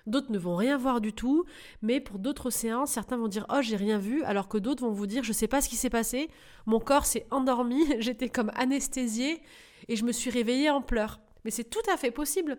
D'autres 0.06 0.32
ne 0.32 0.38
vont 0.38 0.56
rien 0.56 0.78
voir 0.78 1.02
du 1.02 1.12
tout, 1.12 1.44
mais 1.82 2.00
pour 2.00 2.18
d'autres 2.18 2.50
séances, 2.50 2.92
certains 2.92 3.18
vont 3.18 3.28
dire 3.28 3.46
"Oh, 3.50 3.62
j'ai 3.62 3.76
rien 3.76 3.98
vu", 3.98 4.24
alors 4.24 4.48
que 4.48 4.58
d'autres 4.58 4.86
vont 4.86 4.92
vous 4.92 5.06
dire 5.06 5.26
"Je 5.26 5.34
sais 5.34 5.50
pas 5.50 5.60
ce 5.60 5.68
qui 5.68 5.76
s'est 5.76 5.90
passé, 5.90 6.30
mon 6.66 6.80
corps 6.80 7.06
s'est 7.06 7.28
endormi, 7.30 7.84
j'étais 8.00 8.30
comme 8.30 8.52
anesthésié 8.56 9.42
et 9.90 9.98
je 9.98 10.06
me 10.06 10.14
suis 10.14 10.30
réveillée 10.30 10.70
en 10.70 10.82
pleurs." 10.82 11.20
Mais 11.44 11.52
c'est 11.52 11.66
tout 11.66 11.84
à 11.92 11.98
fait 11.98 12.12
possible. 12.12 12.58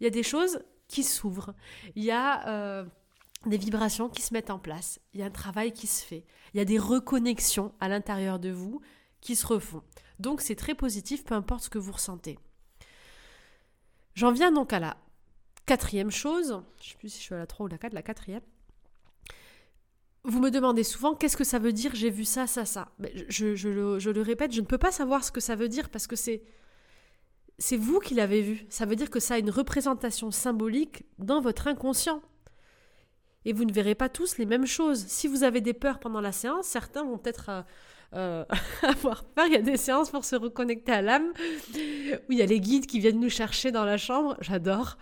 Il 0.00 0.04
y 0.04 0.06
a 0.06 0.10
des 0.10 0.22
choses 0.22 0.60
qui 0.88 1.04
s'ouvrent. 1.04 1.54
Il 1.94 2.02
y 2.02 2.10
a 2.10 2.48
euh, 2.48 2.84
des 3.46 3.58
vibrations 3.58 4.08
qui 4.08 4.22
se 4.22 4.34
mettent 4.34 4.50
en 4.50 4.58
place, 4.58 5.00
il 5.14 5.20
y 5.20 5.22
a 5.22 5.26
un 5.26 5.30
travail 5.30 5.72
qui 5.72 5.86
se 5.86 6.04
fait, 6.04 6.24
il 6.52 6.58
y 6.58 6.60
a 6.60 6.64
des 6.64 6.78
reconnexions 6.78 7.72
à 7.80 7.88
l'intérieur 7.88 8.38
de 8.38 8.50
vous 8.50 8.80
qui 9.20 9.36
se 9.36 9.46
refont. 9.46 9.82
Donc 10.18 10.40
c'est 10.40 10.56
très 10.56 10.74
positif, 10.74 11.24
peu 11.24 11.34
importe 11.34 11.64
ce 11.64 11.70
que 11.70 11.78
vous 11.78 11.92
ressentez. 11.92 12.38
J'en 14.14 14.32
viens 14.32 14.50
donc 14.50 14.72
à 14.72 14.80
la 14.80 14.96
quatrième 15.66 16.10
chose, 16.10 16.60
je 16.80 16.86
ne 16.86 16.90
sais 16.90 16.96
plus 16.98 17.08
si 17.08 17.18
je 17.18 17.24
suis 17.24 17.34
à 17.34 17.38
la 17.38 17.46
3 17.46 17.66
ou 17.66 17.68
la 17.68 17.78
4, 17.78 17.92
la 17.92 18.02
quatrième. 18.02 18.42
vous 20.24 20.40
me 20.40 20.50
demandez 20.50 20.82
souvent 20.82 21.14
qu'est-ce 21.14 21.36
que 21.36 21.44
ça 21.44 21.58
veut 21.58 21.72
dire 21.72 21.94
j'ai 21.94 22.10
vu 22.10 22.24
ça, 22.24 22.46
ça, 22.46 22.64
ça. 22.64 22.90
Je, 23.28 23.68
le, 23.68 24.22
répète, 24.22 24.52
je 24.52 24.60
ne 24.60 24.66
peux 24.66 24.78
pas 24.78 24.90
savoir 24.90 25.22
ce 25.22 25.30
que 25.30 25.40
ça 25.40 25.54
veut 25.54 25.68
dire 25.68 25.90
parce 25.90 26.06
que 26.06 26.16
c'est. 26.16 26.42
C'est 27.58 27.76
vous 27.76 27.98
qui 27.98 28.14
l'avez 28.14 28.40
vu. 28.40 28.66
Ça 28.68 28.86
veut 28.86 28.94
dire 28.94 29.10
que 29.10 29.18
ça 29.18 29.34
a 29.34 29.38
une 29.38 29.50
représentation 29.50 30.30
symbolique 30.30 31.04
dans 31.18 31.40
votre 31.40 31.66
inconscient. 31.66 32.22
Et 33.44 33.52
vous 33.52 33.64
ne 33.64 33.72
verrez 33.72 33.94
pas 33.94 34.08
tous 34.08 34.38
les 34.38 34.46
mêmes 34.46 34.66
choses. 34.66 35.04
Si 35.06 35.26
vous 35.26 35.42
avez 35.42 35.60
des 35.60 35.72
peurs 35.72 35.98
pendant 35.98 36.20
la 36.20 36.32
séance, 36.32 36.66
certains 36.66 37.02
vont 37.02 37.18
peut-être 37.18 37.48
euh, 37.48 37.62
euh, 38.14 38.44
avoir 38.82 39.24
peur. 39.24 39.46
Il 39.46 39.54
y 39.54 39.56
a 39.56 39.62
des 39.62 39.76
séances 39.76 40.10
pour 40.10 40.24
se 40.24 40.36
reconnecter 40.36 40.92
à 40.92 41.02
l'âme, 41.02 41.32
où 41.74 42.32
il 42.32 42.38
y 42.38 42.42
a 42.42 42.46
les 42.46 42.60
guides 42.60 42.86
qui 42.86 43.00
viennent 43.00 43.20
nous 43.20 43.30
chercher 43.30 43.72
dans 43.72 43.84
la 43.84 43.96
chambre. 43.96 44.36
J'adore. 44.40 44.96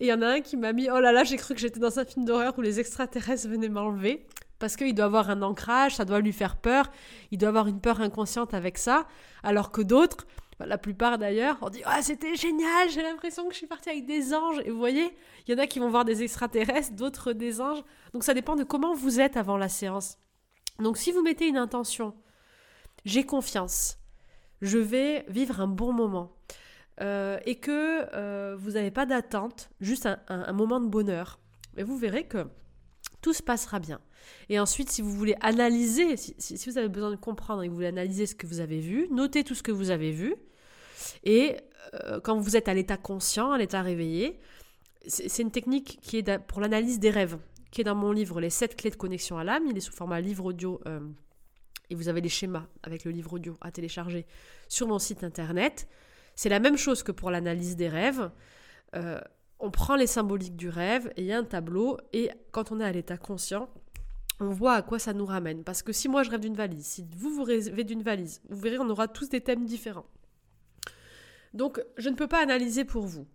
Et 0.00 0.06
il 0.06 0.08
y 0.08 0.12
en 0.12 0.22
a 0.22 0.28
un 0.28 0.40
qui 0.40 0.56
m'a 0.56 0.72
mis 0.72 0.88
Oh 0.90 1.00
là 1.00 1.10
là, 1.10 1.24
j'ai 1.24 1.36
cru 1.36 1.54
que 1.54 1.60
j'étais 1.60 1.80
dans 1.80 1.98
un 1.98 2.04
film 2.04 2.24
d'horreur 2.24 2.56
où 2.56 2.60
les 2.60 2.78
extraterrestres 2.78 3.48
venaient 3.48 3.68
m'enlever. 3.68 4.24
Parce 4.60 4.76
qu'il 4.76 4.94
doit 4.94 5.06
avoir 5.06 5.30
un 5.30 5.42
ancrage, 5.42 5.96
ça 5.96 6.04
doit 6.04 6.20
lui 6.20 6.32
faire 6.32 6.56
peur. 6.56 6.90
Il 7.30 7.38
doit 7.38 7.48
avoir 7.48 7.66
une 7.66 7.80
peur 7.80 8.00
inconsciente 8.00 8.54
avec 8.54 8.78
ça. 8.78 9.06
Alors 9.42 9.70
que 9.70 9.82
d'autres, 9.82 10.26
la 10.60 10.78
plupart 10.78 11.18
d'ailleurs, 11.18 11.56
on 11.62 11.70
dit 11.70 11.82
Ah, 11.84 12.02
c'était 12.02 12.34
génial, 12.34 12.90
j'ai 12.90 13.02
l'impression 13.02 13.46
que 13.46 13.52
je 13.52 13.58
suis 13.58 13.66
partie 13.66 13.90
avec 13.90 14.06
des 14.06 14.34
anges. 14.34 14.60
Et 14.64 14.70
vous 14.70 14.78
voyez, 14.78 15.16
il 15.46 15.52
y 15.52 15.54
en 15.54 15.62
a 15.62 15.66
qui 15.66 15.78
vont 15.78 15.88
voir 15.88 16.04
des 16.04 16.22
extraterrestres, 16.22 16.92
d'autres 16.92 17.32
des 17.32 17.60
anges. 17.60 17.82
Donc 18.12 18.24
ça 18.24 18.34
dépend 18.34 18.56
de 18.56 18.64
comment 18.64 18.94
vous 18.94 19.20
êtes 19.20 19.36
avant 19.36 19.56
la 19.56 19.68
séance. 19.68 20.18
Donc 20.80 20.96
si 20.96 21.12
vous 21.12 21.22
mettez 21.22 21.46
une 21.46 21.56
intention, 21.56 22.14
j'ai 23.04 23.24
confiance, 23.24 23.98
je 24.62 24.78
vais 24.78 25.24
vivre 25.28 25.60
un 25.60 25.68
bon 25.68 25.92
moment, 25.92 26.36
euh, 27.00 27.38
et 27.46 27.56
que 27.56 28.06
euh, 28.14 28.56
vous 28.58 28.72
n'avez 28.72 28.90
pas 28.90 29.06
d'attente, 29.06 29.70
juste 29.80 30.08
un, 30.28 30.52
moment 30.52 30.80
de 30.80 30.88
bonheur, 30.88 31.38
et 31.76 31.82
vous 31.82 31.96
verrez 31.96 32.26
que 32.26 32.46
tout 33.22 33.32
se 33.32 33.42
passera 33.42 33.78
bien. 33.78 34.00
Et 34.48 34.58
ensuite, 34.58 34.90
si 34.90 35.02
vous 35.02 35.12
voulez 35.12 35.36
analyser, 35.40 36.16
si, 36.16 36.56
vous 36.66 36.78
avez 36.78 36.88
besoin 36.88 37.10
de 37.10 37.16
comprendre 37.16 37.62
et 37.62 37.66
que 37.66 37.70
vous 37.70 37.76
voulez 37.76 37.88
analyser 37.88 38.26
ce 38.26 38.34
que 38.34 38.46
vous 38.46 38.60
avez 38.60 38.80
vu, 38.80 39.08
notez 39.10 39.44
tout 39.44 39.54
ce 39.54 39.62
que 39.62 39.72
vous 39.72 39.90
avez 39.90 40.12
vu. 40.12 40.34
Et 41.24 41.56
euh, 41.94 42.20
quand 42.20 42.38
vous 42.38 42.56
êtes 42.56 42.68
à 42.68 42.74
l'état 42.74 42.96
conscient, 42.96 43.52
à 43.52 43.58
l'état 43.58 43.82
réveillé, 43.82 44.38
c'est 45.06 45.42
une 45.42 45.50
technique 45.50 45.98
qui 46.02 46.18
est 46.18 46.38
pour 46.38 46.60
l'analyse 46.60 46.98
des 46.98 47.10
rêves, 47.10 47.38
qui 47.70 47.80
est 47.80 47.84
dans 47.84 47.94
mon 47.94 48.12
livre 48.12 48.40
Les 48.40 48.50
7 48.50 48.76
clés 48.76 48.90
de 48.90 48.96
connexion 48.96 49.38
à 49.38 49.44
l'âme. 49.44 49.64
Il 49.66 49.76
est 49.76 49.80
sous 49.80 49.92
format 49.92 50.20
livre 50.20 50.44
audio 50.44 50.80
euh, 50.86 51.00
et 51.90 51.94
vous 51.94 52.08
avez 52.08 52.20
les 52.20 52.28
schémas 52.28 52.66
avec 52.82 53.04
le 53.04 53.10
livre 53.10 53.32
audio 53.34 53.56
à 53.60 53.70
télécharger 53.70 54.26
sur 54.68 54.86
mon 54.86 54.98
site 54.98 55.24
internet. 55.24 55.88
C'est 56.34 56.48
la 56.48 56.60
même 56.60 56.76
chose 56.76 57.02
que 57.02 57.12
pour 57.12 57.30
l'analyse 57.30 57.76
des 57.76 57.88
rêves. 57.88 58.30
Euh, 58.94 59.20
on 59.60 59.70
prend 59.70 59.96
les 59.96 60.06
symboliques 60.06 60.56
du 60.56 60.68
rêve 60.68 61.12
et 61.16 61.22
il 61.22 61.26
y 61.26 61.32
a 61.32 61.38
un 61.38 61.44
tableau 61.44 61.98
et 62.12 62.30
quand 62.52 62.70
on 62.70 62.80
est 62.80 62.84
à 62.84 62.92
l'état 62.92 63.16
conscient, 63.16 63.68
on 64.40 64.50
voit 64.50 64.74
à 64.74 64.82
quoi 64.82 64.98
ça 64.98 65.12
nous 65.12 65.26
ramène. 65.26 65.64
Parce 65.64 65.82
que 65.82 65.92
si 65.92 66.08
moi 66.08 66.22
je 66.22 66.30
rêve 66.30 66.40
d'une 66.40 66.54
valise, 66.54 66.86
si 66.86 67.06
vous 67.16 67.30
vous 67.30 67.42
rêvez 67.42 67.82
d'une 67.82 68.02
valise, 68.02 68.40
vous 68.48 68.60
verrez, 68.60 68.78
on 68.78 68.88
aura 68.88 69.08
tous 69.08 69.28
des 69.28 69.40
thèmes 69.40 69.64
différents. 69.64 70.06
Donc, 71.54 71.82
je 71.96 72.08
ne 72.08 72.14
peux 72.14 72.28
pas 72.28 72.42
analyser 72.42 72.84
pour 72.84 73.06
vous. 73.06 73.26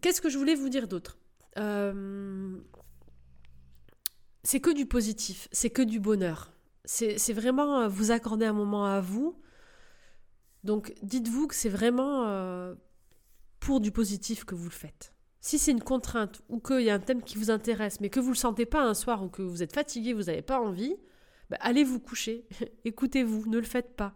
Qu'est-ce 0.00 0.20
que 0.20 0.28
je 0.28 0.38
voulais 0.38 0.54
vous 0.54 0.68
dire 0.68 0.88
d'autre 0.88 1.18
euh, 1.58 2.56
C'est 4.42 4.60
que 4.60 4.70
du 4.70 4.86
positif, 4.86 5.48
c'est 5.52 5.70
que 5.70 5.82
du 5.82 6.00
bonheur. 6.00 6.52
C'est 6.84 7.32
vraiment 7.32 7.80
euh, 7.80 7.88
vous 7.88 8.10
accorder 8.10 8.46
un 8.46 8.52
moment 8.52 8.86
à 8.86 9.00
vous. 9.00 9.40
Donc, 10.64 10.94
dites-vous 11.02 11.46
que 11.46 11.54
c'est 11.54 11.68
vraiment 11.68 12.26
euh, 12.26 12.74
pour 13.60 13.80
du 13.80 13.92
positif 13.92 14.44
que 14.44 14.54
vous 14.54 14.64
le 14.64 14.70
faites. 14.70 15.14
Si 15.40 15.58
c'est 15.58 15.70
une 15.70 15.82
contrainte 15.82 16.42
ou 16.48 16.60
qu'il 16.60 16.82
y 16.82 16.90
a 16.90 16.94
un 16.94 17.00
thème 17.00 17.22
qui 17.22 17.38
vous 17.38 17.50
intéresse, 17.50 18.00
mais 18.00 18.10
que 18.10 18.20
vous 18.20 18.28
ne 18.28 18.34
le 18.34 18.38
sentez 18.38 18.66
pas 18.66 18.82
un 18.82 18.94
soir 18.94 19.22
ou 19.22 19.28
que 19.28 19.42
vous 19.42 19.62
êtes 19.62 19.72
fatigué, 19.72 20.12
vous 20.12 20.24
n'avez 20.24 20.42
pas 20.42 20.60
envie, 20.60 20.96
bah, 21.48 21.56
allez 21.60 21.84
vous 21.84 21.98
coucher, 21.98 22.46
écoutez-vous, 22.84 23.48
ne 23.48 23.58
le 23.58 23.64
faites 23.64 23.96
pas. 23.96 24.14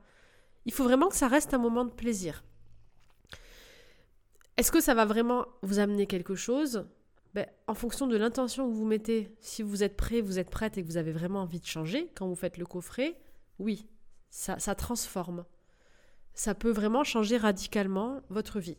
Il 0.66 0.72
faut 0.72 0.84
vraiment 0.84 1.08
que 1.08 1.16
ça 1.16 1.28
reste 1.28 1.54
un 1.54 1.58
moment 1.58 1.84
de 1.84 1.90
plaisir. 1.90 2.44
Est-ce 4.56 4.70
que 4.70 4.80
ça 4.80 4.94
va 4.94 5.04
vraiment 5.04 5.46
vous 5.62 5.78
amener 5.78 6.06
quelque 6.06 6.34
chose? 6.34 6.86
Ben, 7.34 7.46
En 7.66 7.74
fonction 7.74 8.06
de 8.06 8.16
l'intention 8.16 8.68
que 8.68 8.74
vous 8.74 8.86
mettez, 8.86 9.34
si 9.40 9.62
vous 9.62 9.82
êtes 9.82 9.96
prêt, 9.96 10.20
vous 10.20 10.38
êtes 10.38 10.50
prête 10.50 10.78
et 10.78 10.82
que 10.82 10.86
vous 10.86 10.96
avez 10.96 11.12
vraiment 11.12 11.40
envie 11.40 11.60
de 11.60 11.66
changer, 11.66 12.10
quand 12.14 12.28
vous 12.28 12.36
faites 12.36 12.56
le 12.56 12.66
coffret, 12.66 13.18
oui, 13.58 13.86
ça, 14.30 14.56
transforme. 14.74 15.44
Ça 16.34 16.54
peut 16.54 16.70
vraiment 16.70 17.04
changer 17.04 17.36
radicalement 17.36 18.20
votre 18.28 18.60
vie. 18.60 18.78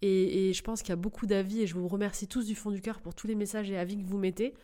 Et, 0.00 0.52
je 0.52 0.62
pense 0.62 0.82
qu'il 0.82 0.90
y 0.90 0.92
a 0.92 0.96
beaucoup 0.96 1.26
d'avis 1.26 1.62
et 1.62 1.66
je 1.66 1.74
vous 1.74 1.88
remercie 1.88 2.28
tous 2.28 2.46
du 2.46 2.54
fond 2.54 2.70
du 2.70 2.80
cœur 2.80 3.00
pour 3.00 3.16
tous 3.16 3.26
les 3.26 3.34
messages 3.34 3.68
et 3.70 3.76
avis 3.76 3.96
que 4.00 4.06
vous 4.06 4.18
mettez. 4.18 4.54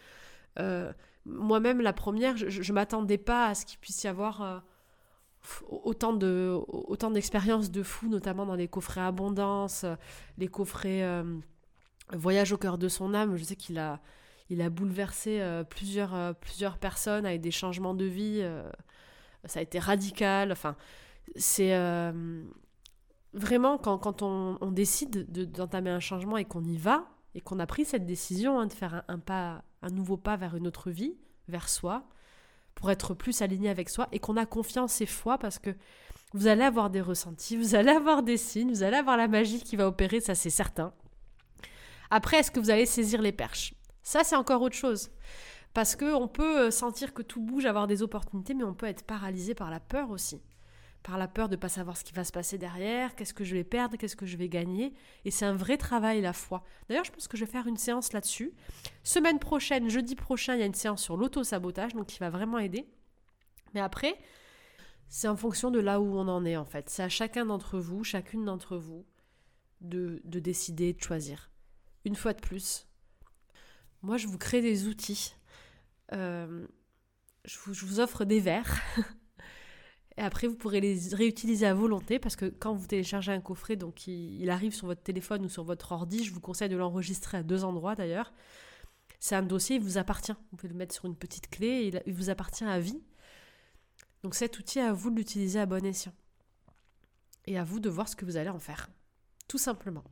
Euh, 0.61 0.93
moi-même, 1.25 1.81
la 1.81 1.93
première, 1.93 2.37
je 2.37 2.61
ne 2.61 2.75
m'attendais 2.75 3.19
pas 3.19 3.49
à 3.49 3.55
ce 3.55 3.67
qu'il 3.67 3.79
puisse 3.81 4.05
y 4.05 4.07
avoir 4.09 4.43
euh, 4.43 4.59
autant 5.69 6.13
de 6.13 6.59
autant 6.69 7.11
d'expériences 7.11 7.71
de 7.71 7.83
fou, 7.83 8.09
notamment 8.09 8.47
dans 8.47 8.55
les 8.55 8.69
coffrets 8.69 9.01
abondance, 9.01 9.85
les 10.39 10.49
coffrets 10.49 11.03
euh, 11.03 11.25
voyage 12.13 12.53
au 12.53 12.59
cœur 12.59 12.79
de 12.79 12.89
son 12.89 13.15
âme. 13.15 13.37
Je 13.37 13.45
sais 13.45 13.57
qu'il 13.57 13.79
a 13.79 14.01
il 14.51 14.61
a 14.61 14.71
bouleversé 14.71 15.43
plusieurs 15.71 16.35
plusieurs 16.37 16.79
personnes 16.79 17.27
avec 17.27 17.41
des 17.41 17.51
changements 17.51 17.95
de 17.95 18.05
vie. 18.05 18.43
ça 19.45 19.61
a 19.61 19.63
été 19.63 19.79
radical. 19.79 20.53
Enfin, 20.53 20.77
c'est 21.37 21.73
vraiment, 23.35 23.79
quand, 23.79 24.23
on, 24.23 24.71
décide 24.71 25.31
d'entamer 25.51 25.91
un 25.91 26.01
changement 26.01 26.37
et 26.37 26.45
qu'on 26.45 26.65
y 26.65 26.77
va, 26.77 27.07
et 27.35 27.41
qu'on 27.41 27.59
a 27.59 27.67
pris 27.67 27.85
cette 27.85 28.07
décision 28.07 28.61
hein, 28.61 28.67
de 28.67 28.73
faire 28.73 29.03
un, 29.09 29.19
pas, 29.19 29.65
un 29.83 29.91
nouveau 29.91 30.17
pas 30.17 30.37
vers 30.37 30.55
une 30.55 30.67
autre 30.67 30.91
vie, 30.91 31.17
vers 31.49 31.69
soi, 31.69 32.09
pour 32.75 32.91
être 32.91 33.15
plus 33.15 33.43
aligné 33.43 33.69
avec 33.69 33.89
soi, 33.89 34.09
et 34.13 34.19
qu'on 34.19 34.37
a 34.37 34.47
confiance 34.47 35.01
et 35.01 35.07
foi 35.07 35.39
parce 35.39 35.59
que 35.59 35.71
vous 36.33 36.49
allez 36.49 36.65
avoir 36.65 36.91
des 36.91 37.01
ressentis, 37.01 37.57
vous 37.57 37.75
allez 37.75 37.91
avoir 37.91 38.23
des 38.23 38.37
signes, 38.37 38.71
vous 38.71 38.83
allez 38.83 38.97
avoir 38.97 39.17
la 39.17 39.29
magie 39.29 39.63
qui 39.63 39.77
va 39.77 39.87
opérer, 39.87 40.21
ça 40.21 40.35
c'est 40.35 40.51
certain. 40.51 40.93
Après, 42.11 42.39
est-ce 42.39 42.51
que 42.51 42.61
vous 42.61 42.71
allez 42.71 42.87
saisir 42.87 43.23
les 43.23 43.33
perches? 43.33 43.75
Ça, 44.03 44.23
c'est 44.23 44.37
encore 44.37 44.63
autre 44.63 44.77
chose. 44.77 45.11
Parce 45.73 45.97
qu'on 45.97 46.29
peut 46.29 46.71
sentir 46.71 47.15
que 47.15 47.23
tout 47.23 47.41
bouge, 47.41 47.65
avoir 47.65 47.87
des 47.87 48.03
opportunités, 48.03 48.55
mais 48.55 48.65
on 48.65 48.75
peut 48.75 48.87
être 48.87 49.03
paralysé 49.05 49.55
par 49.55 49.71
la 49.71 49.81
peur 49.81 50.11
aussi 50.11 50.41
par 51.05 51.19
la 51.19 51.29
peur 51.29 51.49
de 51.51 51.55
ne 51.55 51.61
pas 51.61 51.69
savoir 51.69 51.99
ce 51.99 52.03
qui 52.03 52.15
va 52.15 52.25
se 52.25 52.33
passer 52.33 52.57
derrière, 52.57 53.15
qu'est-ce 53.15 53.35
que 53.35 53.45
je 53.45 53.55
vais 53.55 53.63
perdre, 53.63 53.97
qu'est-ce 53.99 54.17
que 54.17 54.25
je 54.25 54.39
vais 54.39 54.49
gagner. 54.49 54.95
Et 55.27 55.31
c'est 55.31 55.45
un 55.45 55.55
vrai 55.55 55.77
travail, 55.77 56.23
la 56.23 56.33
foi. 56.33 56.65
D'ailleurs, 56.89 57.05
je 57.05 57.13
pense 57.13 57.29
que 57.29 57.37
je 57.37 57.45
vais 57.45 57.51
faire 57.51 57.67
une 57.67 57.77
séance 57.77 58.15
là-dessus. 58.15 58.55
Semaine 59.03 59.39
prochaine, 59.39 59.91
jeudi 59.91 60.17
prochain, 60.17 60.55
il 60.55 60.61
y 60.61 60.63
a 60.63 60.67
une 60.67 60.75
séance 60.75 61.03
sur 61.03 61.19
l'auto-sabotage, 61.19 61.93
donc 61.93 62.07
qui 62.07 62.19
va 62.21 62.31
vraiment 62.31 62.59
aider. 62.59 62.89
Mais 63.75 63.81
après, 63.81 64.19
c'est 65.09 65.29
en 65.29 65.37
fonction 65.37 65.71
de 65.71 65.79
là 65.79 66.01
où 66.01 66.17
on 66.17 66.27
en 66.27 66.43
est, 66.47 66.57
en 66.57 66.65
fait. 66.65 66.89
C'est 66.89 67.03
à 67.03 67.11
chacun 67.11 67.45
d'entre 67.45 67.79
vous, 67.79 68.03
chacune 68.03 68.47
d'entre 68.47 68.79
vous, 68.79 69.05
de, 69.83 70.23
décider, 70.25 70.95
de 70.95 71.03
choisir. 71.03 71.51
Une 72.07 72.17
fois 72.17 72.33
de 72.33 72.41
plus, 72.41 72.89
moi, 74.01 74.17
je 74.17 74.27
vous 74.27 74.39
crée 74.39 74.63
des 74.63 74.89
outils. 74.89 75.35
Euh, 76.13 76.67
je, 77.45 77.59
vous, 77.59 77.75
je 77.75 77.85
vous 77.85 78.01
offre 78.01 78.25
des 78.25 78.41
verres. 78.41 78.81
Et 80.17 80.23
après, 80.23 80.47
vous 80.47 80.55
pourrez 80.55 80.81
les 80.81 81.15
réutiliser 81.15 81.67
à 81.67 81.75
volonté 81.75 82.19
parce 82.19 82.37
que 82.37 82.47
quand 82.47 82.75
vous 82.75 82.87
téléchargez 82.87 83.33
un 83.33 83.41
coffret, 83.41 83.77
donc 83.77 84.07
il, 84.07 84.49
arrive 84.49 84.75
sur 84.75 84.87
votre 84.87 85.03
téléphone 85.03 85.45
ou 85.45 85.49
sur 85.49 85.65
votre 85.65 85.91
ordi, 85.93 86.23
je 86.25 86.33
vous 86.33 86.41
conseille 86.41 86.69
de 86.69 86.77
l'enregistrer 86.77 87.39
à 87.39 87.43
deux 87.43 87.65
endroits 87.65 87.97
d'ailleurs. 87.97 88.33
C'est 89.19 89.35
un 89.35 89.43
dossier, 89.43 89.77
il 89.77 89.83
vous 89.83 89.99
appartient. 89.99 90.33
Vous 90.51 90.57
pouvez 90.57 90.73
le 90.73 90.79
mettre 90.79 90.95
sur 90.95 91.07
une 91.07 91.17
petite 91.17 91.49
clé 91.49 91.67
et 91.67 92.01
il 92.07 92.15
vous 92.15 92.31
appartient 92.31 92.65
à 92.65 92.79
vie. 92.79 93.03
Donc 94.23 94.35
cet 94.35 94.59
outil, 94.59 94.79
à 94.79 94.93
vous 94.93 95.11
de 95.11 95.17
l'utiliser 95.17 95.59
à 95.59 95.67
bon 95.67 95.85
escient. 95.85 96.13
Et 97.47 97.59
à 97.59 97.65
vous 97.65 97.81
de 97.81 97.89
voir 97.89 98.09
ce 98.09 98.15
que 98.15 98.25
vous 98.25 98.37
allez 98.37 98.51
en 98.51 98.59
faire. 98.59 98.89
Tout 99.49 99.59
simplement. 99.59 100.05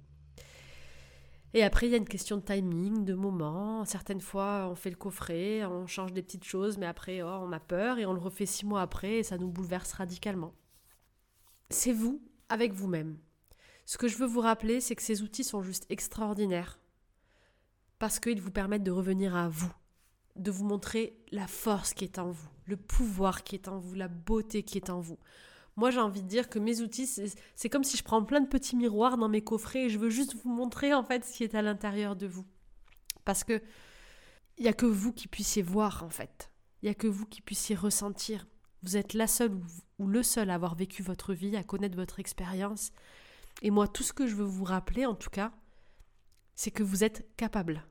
Et 1.54 1.62
après, 1.62 1.86
il 1.86 1.90
y 1.90 1.94
a 1.94 1.98
une 1.98 2.08
question 2.08 2.38
de 2.38 2.42
timing, 2.42 3.04
de 3.04 3.14
moment. 3.14 3.84
Certaines 3.84 4.22
fois, 4.22 4.68
on 4.70 4.74
fait 4.74 4.90
le 4.90 4.96
coffret, 4.96 5.64
on 5.64 5.86
change 5.86 6.12
des 6.12 6.22
petites 6.22 6.44
choses, 6.44 6.78
mais 6.78 6.86
après, 6.86 7.22
oh, 7.22 7.40
on 7.42 7.52
a 7.52 7.60
peur 7.60 7.98
et 7.98 8.06
on 8.06 8.14
le 8.14 8.20
refait 8.20 8.46
six 8.46 8.64
mois 8.64 8.80
après 8.80 9.18
et 9.18 9.22
ça 9.22 9.36
nous 9.36 9.48
bouleverse 9.48 9.92
radicalement. 9.92 10.54
C'est 11.68 11.92
vous, 11.92 12.22
avec 12.48 12.72
vous-même. 12.72 13.18
Ce 13.84 13.98
que 13.98 14.08
je 14.08 14.16
veux 14.16 14.26
vous 14.26 14.40
rappeler, 14.40 14.80
c'est 14.80 14.94
que 14.94 15.02
ces 15.02 15.22
outils 15.22 15.44
sont 15.44 15.62
juste 15.62 15.86
extraordinaires 15.90 16.78
parce 17.98 18.18
qu'ils 18.18 18.40
vous 18.40 18.50
permettent 18.50 18.82
de 18.82 18.90
revenir 18.90 19.36
à 19.36 19.48
vous, 19.48 19.72
de 20.36 20.50
vous 20.50 20.64
montrer 20.64 21.16
la 21.30 21.46
force 21.46 21.92
qui 21.92 22.04
est 22.04 22.18
en 22.18 22.30
vous, 22.30 22.48
le 22.66 22.76
pouvoir 22.76 23.44
qui 23.44 23.54
est 23.54 23.68
en 23.68 23.78
vous, 23.78 23.94
la 23.94 24.08
beauté 24.08 24.62
qui 24.62 24.78
est 24.78 24.90
en 24.90 25.00
vous. 25.00 25.18
Moi, 25.76 25.90
j'ai 25.90 26.00
envie 26.00 26.22
de 26.22 26.28
dire 26.28 26.50
que 26.50 26.58
mes 26.58 26.80
outils, 26.80 27.06
c'est 27.06 27.68
comme 27.70 27.84
si 27.84 27.96
je 27.96 28.02
prends 28.02 28.22
plein 28.24 28.40
de 28.40 28.48
petits 28.48 28.76
miroirs 28.76 29.16
dans 29.16 29.28
mes 29.28 29.42
coffrets 29.42 29.84
et 29.86 29.88
je 29.88 29.98
veux 29.98 30.10
juste 30.10 30.34
vous 30.34 30.50
montrer 30.50 30.92
en 30.92 31.02
fait 31.02 31.24
ce 31.24 31.32
qui 31.32 31.44
est 31.44 31.54
à 31.54 31.62
l'intérieur 31.62 32.14
de 32.14 32.26
vous. 32.26 32.44
Parce 33.24 33.44
que 33.44 33.62
il 34.58 34.64
n'y 34.64 34.68
a 34.68 34.74
que 34.74 34.86
vous 34.86 35.12
qui 35.12 35.28
puissiez 35.28 35.62
voir 35.62 36.04
en 36.04 36.10
fait. 36.10 36.50
Il 36.82 36.86
n'y 36.86 36.90
a 36.90 36.94
que 36.94 37.06
vous 37.06 37.24
qui 37.24 37.40
puissiez 37.40 37.74
ressentir. 37.74 38.46
Vous 38.82 38.96
êtes 38.96 39.14
la 39.14 39.26
seule 39.26 39.52
ou, 39.98 40.06
le 40.06 40.22
seul 40.22 40.50
à 40.50 40.54
avoir 40.54 40.74
vécu 40.74 41.02
votre 41.02 41.32
vie, 41.32 41.56
à 41.56 41.62
connaître 41.62 41.96
votre 41.96 42.20
expérience. 42.20 42.90
Et 43.62 43.70
moi, 43.70 43.86
tout 43.86 44.02
ce 44.02 44.12
que 44.12 44.26
je 44.26 44.34
veux 44.34 44.44
vous 44.44 44.64
rappeler 44.64 45.06
en 45.06 45.14
tout 45.14 45.30
cas, 45.30 45.52
c'est 46.54 46.70
que 46.70 46.82
vous 46.82 47.04
êtes 47.04 47.26
capable. 47.36 47.86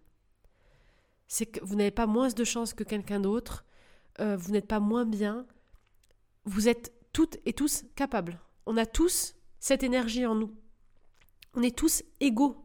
c'est 1.28 1.46
que 1.46 1.64
vous 1.64 1.76
n'avez 1.76 1.92
pas 1.92 2.08
moins 2.08 2.28
de 2.28 2.44
chance 2.44 2.74
que 2.74 2.84
quelqu'un 2.84 3.22
d'autre, 3.22 3.64
euh, 4.20 4.36
vous 4.36 4.52
n'êtes 4.52 4.68
pas 4.68 4.82
moins 4.82 5.06
bien, 5.06 5.48
vous 6.44 6.68
êtes 6.68 6.92
toutes 7.14 7.38
et 7.46 7.54
tous 7.54 7.86
capables. 7.96 8.40
On 8.66 8.78
a 8.78 8.86
tous 8.86 9.36
cette 9.60 9.84
énergie 9.84 10.26
en 10.26 10.36
nous. 10.36 10.52
On 11.54 11.62
est 11.62 11.78
tous 11.78 12.04
égaux. 12.20 12.58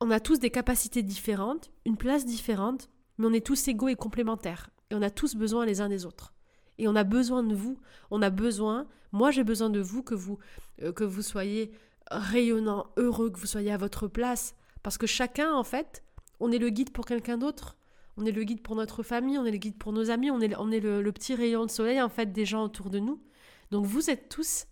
On 0.00 0.10
a 0.10 0.20
tous 0.20 0.38
des 0.38 0.50
capacités 0.50 1.02
différentes, 1.02 1.70
une 1.84 1.96
place 1.96 2.24
différente, 2.24 2.88
mais 3.18 3.26
on 3.26 3.32
est 3.32 3.44
tous 3.44 3.68
égaux 3.68 3.88
et 3.88 3.96
complémentaires. 3.96 4.70
Et 4.90 4.94
on 4.94 5.02
a 5.02 5.10
tous 5.10 5.36
besoin 5.36 5.66
les 5.66 5.80
uns 5.80 5.88
des 5.88 6.06
autres. 6.06 6.34
Et 6.78 6.88
on 6.88 6.96
a 6.96 7.04
besoin 7.04 7.42
de 7.42 7.54
vous. 7.54 7.78
On 8.10 8.22
a 8.22 8.30
besoin, 8.30 8.88
moi 9.12 9.30
j'ai 9.30 9.44
besoin 9.44 9.70
de 9.70 9.80
vous, 9.80 10.02
que 10.02 10.14
vous, 10.14 10.38
euh, 10.82 10.92
que 10.92 11.04
vous 11.04 11.22
soyez 11.22 11.72
rayonnant, 12.10 12.86
heureux, 12.96 13.30
que 13.30 13.38
vous 13.38 13.46
soyez 13.46 13.72
à 13.72 13.76
votre 13.76 14.08
place. 14.08 14.54
Parce 14.82 14.98
que 14.98 15.06
chacun, 15.06 15.52
en 15.52 15.64
fait, 15.64 16.02
on 16.40 16.50
est 16.50 16.58
le 16.58 16.70
guide 16.70 16.90
pour 16.90 17.04
quelqu'un 17.04 17.38
d'autre. 17.38 17.76
On 18.16 18.24
est 18.24 18.32
le 18.32 18.44
guide 18.44 18.62
pour 18.62 18.76
notre 18.76 19.02
famille, 19.02 19.38
on 19.38 19.44
est 19.44 19.50
le 19.50 19.58
guide 19.58 19.78
pour 19.78 19.92
nos 19.92 20.10
amis, 20.10 20.30
on 20.30 20.40
est, 20.40 20.48
le 20.80 21.10
petit 21.12 21.34
rayon 21.34 21.64
de 21.66 21.70
soleil, 21.70 22.00
en 22.00 22.08
fait, 22.08 22.32
des 22.32 22.44
gens 22.44 22.64
autour 22.64 22.90
de 22.90 22.98
nous. 22.98 23.22
Donc 23.70 23.86
vous 23.86 24.10
êtes 24.10 24.28
tous 24.28 24.66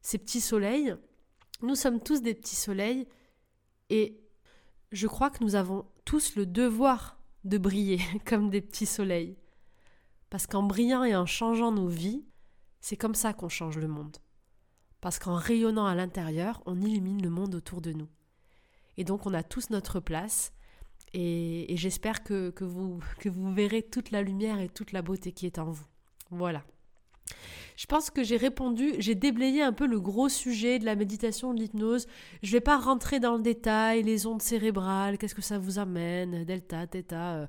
ces 0.00 0.18
petits 0.18 0.40
soleils. 0.40 0.94
Nous 1.62 1.74
sommes 1.74 2.00
tous 2.02 2.22
des 2.22 2.34
petits 2.34 2.56
soleils. 2.56 3.06
Et 3.88 4.20
je 4.90 5.06
crois 5.06 5.30
que 5.30 5.42
nous 5.42 5.54
avons 5.54 5.86
tous 6.04 6.36
le 6.36 6.46
devoir 6.46 7.18
de 7.44 7.58
briller 7.58 8.00
comme 8.26 8.50
des 8.50 8.60
petits 8.60 8.86
soleils. 8.86 9.36
Parce 10.30 10.46
qu'en 10.46 10.62
brillant 10.62 11.04
et 11.04 11.14
en 11.14 11.26
changeant 11.26 11.72
nos 11.72 11.88
vies, 11.88 12.24
c'est 12.80 12.96
comme 12.96 13.14
ça 13.14 13.32
qu'on 13.32 13.48
change 13.48 13.78
le 13.78 13.88
monde. 13.88 14.16
Parce 15.00 15.18
qu'en 15.18 15.34
rayonnant 15.34 15.86
à 15.86 15.94
l'intérieur, 15.94 16.62
on 16.66 16.80
illumine 16.80 17.22
le 17.22 17.30
monde 17.30 17.54
autour 17.54 17.80
de 17.80 17.92
nous. 17.92 18.08
Et 18.96 19.04
donc 19.04 19.26
on 19.26 19.34
a 19.34 19.42
tous 19.42 19.70
notre 19.70 20.00
place. 20.00 20.52
Et, 21.14 21.66
j'espère 21.76 22.22
que, 22.24 22.52
vous, 22.64 23.00
que 23.18 23.28
vous 23.28 23.52
verrez 23.52 23.82
toute 23.82 24.10
la 24.10 24.22
lumière 24.22 24.58
et 24.60 24.68
toute 24.68 24.92
la 24.92 25.02
beauté 25.02 25.32
qui 25.32 25.44
est 25.44 25.58
en 25.58 25.70
vous. 25.70 25.84
Voilà. 26.30 26.64
Je 27.76 27.86
pense 27.86 28.10
que 28.10 28.22
j'ai 28.22 28.36
répondu, 28.36 28.94
j'ai 28.98 29.14
déblayé 29.14 29.62
un 29.62 29.72
peu 29.72 29.86
le 29.86 30.00
gros 30.00 30.28
sujet 30.28 30.78
de 30.78 30.84
la 30.84 30.94
méditation, 30.94 31.54
de 31.54 31.60
l'hypnose. 31.60 32.06
Je 32.42 32.48
ne 32.48 32.52
vais 32.52 32.60
pas 32.60 32.78
rentrer 32.78 33.18
dans 33.18 33.36
le 33.36 33.42
détail, 33.42 34.02
les 34.02 34.26
ondes 34.26 34.42
cérébrales, 34.42 35.18
qu'est-ce 35.18 35.34
que 35.34 35.42
ça 35.42 35.58
vous 35.58 35.78
amène, 35.78 36.44
delta, 36.44 36.86
theta. 36.86 37.34
Euh. 37.34 37.46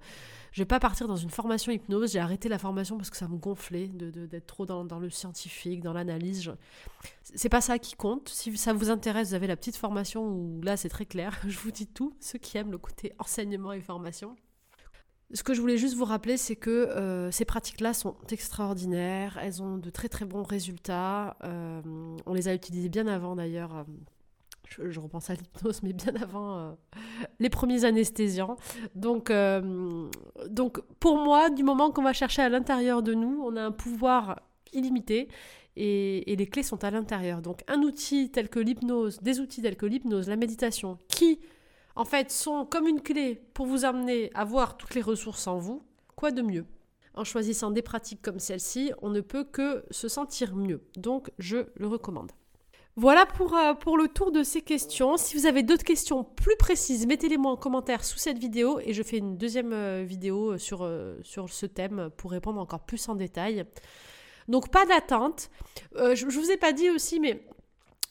Je 0.54 0.62
ne 0.62 0.66
vais 0.66 0.68
pas 0.68 0.80
partir 0.80 1.08
dans 1.08 1.16
une 1.16 1.32
formation 1.32 1.72
hypnose. 1.72 2.14
J'ai 2.14 2.20
arrêté 2.20 2.48
la 2.48 2.60
formation 2.60 2.96
parce 2.98 3.10
que 3.10 3.18
ça 3.18 3.28
me 3.28 3.38
gonflait 3.38 3.88
d'être 3.88 4.46
trop 4.46 4.68
dans, 4.68 5.00
le 5.00 5.10
scientifique, 5.10 5.82
dans 5.82 5.94
l'analyse. 5.94 6.52
C'est 7.24 7.50
pas 7.50 7.62
ça 7.62 7.80
qui 7.80 7.96
compte. 7.96 8.30
Si 8.30 8.56
ça 8.56 8.72
vous 8.72 8.92
intéresse, 8.92 9.30
vous 9.30 9.34
avez 9.34 9.48
la 9.48 9.56
petite 9.56 9.78
formation 9.78 10.28
où 10.28 10.62
là 10.62 10.78
c'est 10.78 10.90
très 10.90 11.08
clair. 11.08 11.40
Je 11.48 11.58
vous 11.58 11.72
dis 11.72 11.88
tout. 11.88 12.16
Ceux 12.20 12.38
qui 12.38 12.60
aiment 12.60 12.72
le 12.72 12.78
côté 12.78 13.14
enseignement 13.18 13.74
et 13.74 13.82
formation. 13.82 14.36
Ce 15.34 15.42
que 15.42 15.56
je 15.56 15.62
voulais 15.62 15.78
juste 15.78 15.96
vous 15.96 16.06
rappeler, 16.06 16.38
c'est 16.38 16.56
que 16.56 16.70
euh, 16.70 17.32
ces 17.32 17.44
pratiques-là 17.44 17.94
sont 17.94 18.16
extraordinaires, 18.30 19.40
elles 19.42 19.64
ont 19.64 19.78
de 19.78 19.90
très 19.90 20.08
très 20.08 20.26
bons 20.26 20.44
résultats. 20.44 21.38
Euh, 21.44 21.82
on 22.28 22.34
les 22.36 22.48
a 22.48 22.54
utilisées 22.54 22.90
bien 22.90 23.08
avant 23.08 23.36
d'ailleurs. 23.36 23.76
Euh, 23.78 23.84
je, 24.90 25.00
repense 25.00 25.30
à 25.30 25.34
l'hypnose, 25.34 25.82
mais 25.84 25.94
bien 25.94 26.14
avant 26.22 26.76
les 27.40 27.50
premiers 27.50 27.86
anesthésiants. 27.86 28.58
Donc, 28.96 29.32
donc, 30.50 30.82
pour 31.00 31.18
moi, 31.18 31.52
du 31.52 31.64
moment 31.64 31.92
qu'on 31.92 32.02
va 32.02 32.14
chercher 32.14 32.42
à 32.42 32.50
l'intérieur 32.50 33.04
de 33.04 33.14
nous, 33.14 33.44
on 33.46 33.56
a 33.56 33.62
un 33.62 33.72
pouvoir 33.72 34.40
illimité 34.72 35.28
et, 35.76 36.32
et 36.32 36.36
les 36.36 36.48
clés 36.48 36.64
sont 36.64 36.84
à 36.84 36.90
l'intérieur. 36.90 37.44
Donc, 37.44 37.64
un 37.68 37.84
outil 37.84 38.32
tel 38.32 38.50
que 38.50 38.60
l'hypnose, 38.60 39.20
des 39.22 39.40
outils 39.40 39.62
tels 39.62 39.76
que 39.76 39.86
l'hypnose, 39.86 40.28
la 40.28 40.38
méditation, 40.38 40.98
qui 41.08 41.40
en 41.96 42.06
fait, 42.06 42.32
sont 42.32 42.66
comme 42.66 42.88
une 42.88 43.02
clé 43.02 43.42
pour 43.54 43.66
vous 43.66 43.86
amener 43.86 44.32
à 44.34 44.46
voir 44.46 44.78
toutes 44.78 44.96
les 44.96 45.02
ressources 45.02 45.48
en 45.48 45.58
vous. 45.58 45.84
Quoi 46.16 46.32
de 46.32 46.42
mieux? 46.42 46.66
En 47.16 47.24
choisissant 47.24 47.70
des 47.70 47.84
pratiques 47.84 48.22
comme 48.22 48.40
celle-ci, 48.40 48.92
on 49.02 49.10
ne 49.10 49.22
peut 49.22 49.44
que 49.44 49.86
se 49.92 50.08
sentir 50.08 50.56
mieux. 50.56 50.82
Donc, 50.96 51.30
je 51.38 51.68
le 51.76 51.88
recommande. 51.88 52.32
Voilà 52.96 53.26
pour, 53.26 53.56
euh, 53.56 53.74
le 53.98 54.08
tour 54.08 54.32
de 54.32 54.44
ces 54.44 54.62
questions. 54.62 55.18
Si 55.18 55.36
vous 55.36 55.48
avez 55.48 55.64
d'autres 55.64 55.84
questions 55.84 56.24
plus 56.24 56.56
précises, 56.58 57.08
mettez-les-moi 57.08 57.52
en 57.52 57.58
commentaire 57.58 58.04
sous 58.04 58.20
cette 58.20 58.38
vidéo 58.38 58.80
et 58.80 58.94
je 58.94 59.02
fais 59.02 59.18
une 59.18 59.36
deuxième 59.36 59.74
euh, 59.74 60.04
vidéo 60.04 60.54
euh, 60.54 61.18
sur 61.24 61.50
ce 61.50 61.66
thème 61.66 62.12
pour 62.18 62.32
répondre 62.32 62.60
encore 62.60 62.82
plus 62.82 63.10
en 63.10 63.16
détail. 63.16 63.66
Donc 64.48 64.70
pas 64.70 64.86
d'attente. 64.86 65.50
je, 65.96 66.26
ne 66.26 66.32
vous 66.32 66.52
ai 66.52 66.58
pas 66.58 66.72
dit 66.72 66.92
aussi, 66.92 67.20
mais 67.20 67.48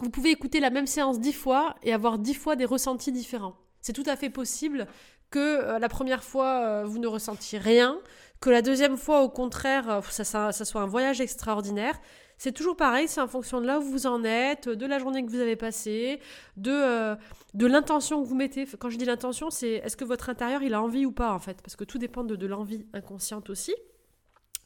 vous 0.01 0.11
pouvez 0.11 0.31
écouter 0.31 0.59
la 0.59 0.71
même 0.71 0.87
séance 0.87 1.21
dix 1.21 1.33
fois 1.33 1.77
et 1.85 1.92
avoir 1.92 2.18
dix 2.18 2.35
fois 2.35 2.57
des 2.57 2.64
ressentis 2.64 3.12
différents. 3.12 3.55
C'est 3.83 3.92
tout 3.92 4.05
à 4.07 4.16
fait 4.16 4.31
possible 4.31 4.87
que 5.31 5.38
euh, 5.38 5.79
la 5.79 5.88
première 5.88 6.23
fois, 6.23 6.62
euh, 6.64 6.85
vous 6.85 6.99
ne 6.99 7.09
ressentiez 7.09 7.59
rien, 7.59 7.99
que 8.40 8.51
la 8.51 8.62
deuxième 8.62 8.97
fois, 8.97 9.23
au 9.23 9.29
contraire, 9.29 9.90
euh, 9.90 10.01
ça, 10.03 10.53
soit 10.53 10.81
un 10.81 10.87
voyage 10.87 11.21
extraordinaire. 11.21 12.01
C'est 12.38 12.53
toujours 12.53 12.77
pareil, 12.77 13.09
c'est 13.09 13.21
en 13.21 13.29
fonction 13.29 13.61
de 13.61 13.66
là 13.66 13.79
où 13.79 13.83
vous 13.83 14.07
en 14.07 14.25
êtes, 14.25 14.68
de 14.68 14.87
la 14.87 14.99
journée 14.99 15.25
que 15.25 15.31
vous 15.31 15.40
avez 15.40 15.55
passée, 15.55 16.21
de, 16.57 17.14
de 17.55 17.66
l'intention 17.66 18.21
que 18.21 18.29
vous 18.29 18.35
mettez. 18.35 18.66
Quand 18.81 18.90
je 18.90 18.99
dis 18.99 19.05
l'intention, 19.05 19.51
c'est 19.51 19.75
est-ce 19.75 19.97
que 19.97 20.05
votre 20.05 20.29
intérieur, 20.29 20.62
il 20.62 20.75
a 20.75 20.83
envie 20.83 21.07
ou 21.07 21.12
pas, 21.12 21.33
en 21.33 21.38
fait? 21.38 21.62
Parce 21.62 21.77
que 21.77 21.85
tout 21.85 21.99
dépend 21.99 22.25
de 22.25 22.47
l'envie 22.47 22.85
inconsciente 22.95 23.49
aussi. 23.49 23.75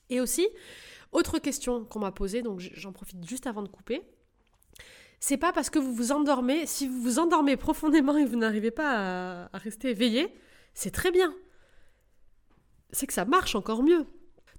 Et 0.08 0.20
aussi, 0.20 0.48
autre 1.12 1.38
question 1.38 1.84
qu'on 1.84 1.98
m'a 1.98 2.12
posée, 2.12 2.40
donc 2.40 2.60
j'en 2.60 2.92
profite 2.92 3.26
juste 3.28 3.46
avant 3.46 3.62
de 3.62 3.68
couper 3.68 4.02
c'est 5.20 5.36
pas 5.36 5.52
parce 5.52 5.70
que 5.70 5.78
vous 5.78 5.92
vous 5.92 6.12
endormez, 6.12 6.66
si 6.66 6.86
vous 6.86 7.00
vous 7.00 7.18
endormez 7.18 7.56
profondément 7.56 8.16
et 8.16 8.24
vous 8.24 8.36
n'arrivez 8.36 8.70
pas 8.70 9.46
à, 9.52 9.58
rester 9.58 9.90
éveillé, 9.90 10.34
c'est 10.74 10.90
très 10.90 11.10
bien. 11.10 11.34
C'est 12.90 13.06
que 13.06 13.12
ça 13.12 13.24
marche 13.24 13.54
encore 13.54 13.82
mieux. 13.82 14.06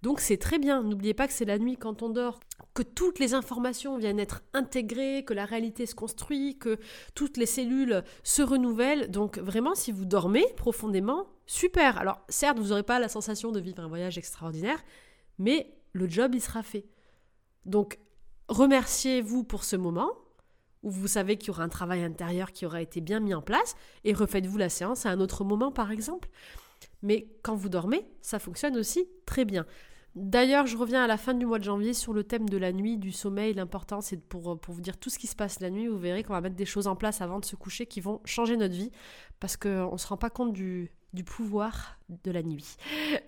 Donc 0.02 0.20
c'est 0.20 0.38
très 0.38 0.60
bien. 0.60 0.84
N'oubliez 0.84 1.14
pas 1.14 1.28
que 1.28 1.34
c'est 1.34 1.46
la 1.46 1.58
nuit 1.58 1.78
quand 1.78 2.02
on 2.04 2.10
dort, 2.10 2.40
que 2.74 2.84
toutes 2.84 3.20
les 3.20 3.34
informations 3.34 3.98
viennent 3.98 4.20
être 4.20 4.44
intégrées, 4.54 5.24
que 5.26 5.34
la 5.34 5.46
réalité 5.46 5.86
se 5.86 5.96
construit, 5.96 6.58
que 6.58 6.78
toutes 7.16 7.38
les 7.38 7.46
cellules 7.46 8.04
se 8.24 8.42
renouvellent. 8.42 9.10
Donc 9.10 9.38
vraiment, 9.40 9.76
si 9.76 9.92
vous 9.92 10.06
dormez 10.06 10.46
profondément, 10.56 11.28
super. 11.46 11.98
Alors 11.98 12.20
certes, 12.30 12.60
vous 12.60 12.70
n'aurez 12.70 12.84
pas 12.84 13.00
la 13.00 13.10
sensation 13.10 13.52
de 13.52 13.60
vivre 13.60 13.82
un 13.82 13.88
voyage 13.88 14.18
extraordinaire, 14.18 14.84
mais 15.40 15.74
le 15.94 16.08
job, 16.10 16.36
il 16.36 16.42
sera 16.42 16.62
fait. 16.62 16.86
Donc 17.66 17.98
remerciez-vous 18.50 19.44
pour 19.44 19.64
ce 19.64 19.76
moment, 19.76 20.12
où 20.84 20.92
vous 20.92 21.08
savez 21.08 21.38
qu'il 21.38 21.48
y 21.48 21.52
aura 21.52 21.64
un 21.64 21.70
travail 21.70 22.04
intérieur 22.04 22.52
qui 22.52 22.66
aura 22.66 22.82
été 22.82 23.02
bien 23.02 23.20
mis 23.20 23.34
en 23.34 23.42
place, 23.42 23.76
et 24.04 24.14
refaites-vous 24.14 24.58
la 24.58 24.70
séance 24.70 25.06
à 25.06 25.12
un 25.12 25.20
autre 25.20 25.44
moment 25.44 25.72
par 25.72 25.92
exemple. 25.92 26.30
Mais 27.02 27.28
quand 27.44 27.56
vous 27.56 27.70
dormez, 27.70 28.08
ça 28.22 28.40
fonctionne 28.40 28.78
aussi 28.78 29.08
très 29.26 29.46
bien. 29.46 29.66
D'ailleurs, 30.16 30.66
je 30.66 30.78
reviens 30.78 31.04
à 31.04 31.08
la 31.08 31.18
fin 31.18 31.36
du 31.36 31.46
mois 31.46 31.60
de 31.60 31.64
janvier 31.64 31.94
sur 31.94 32.12
le 32.12 32.24
thème 32.24 32.50
de 32.50 32.58
la 32.58 32.72
nuit, 32.72 32.98
du 32.98 33.12
sommeil. 33.12 33.54
L'important, 33.54 34.02
c'est 34.02 34.18
pour, 34.18 34.60
pour 34.60 34.74
vous 34.74 34.82
dire 34.82 34.98
tout 34.98 35.12
ce 35.12 35.20
qui 35.20 35.28
se 35.28 35.36
passe 35.36 35.60
la 35.60 35.70
nuit. 35.70 35.88
Vous 35.88 36.00
verrez 36.00 36.24
qu'on 36.24 36.34
va 36.34 36.42
mettre 36.42 36.56
des 36.56 36.66
choses 36.66 36.88
en 36.88 36.96
place 36.96 37.22
avant 37.22 37.40
de 37.40 37.46
se 37.46 37.56
coucher 37.56 37.86
qui 37.86 38.02
vont 38.02 38.20
changer 38.26 38.58
notre 38.58 38.74
vie 38.74 38.92
parce 39.40 39.58
qu'on 39.58 39.92
ne 39.92 39.98
se 39.98 40.08
rend 40.08 40.18
pas 40.18 40.32
compte 40.32 40.54
du, 40.54 40.92
du 41.14 41.24
pouvoir 41.24 41.98
de 42.24 42.32
la 42.32 42.44
nuit. 42.44 42.76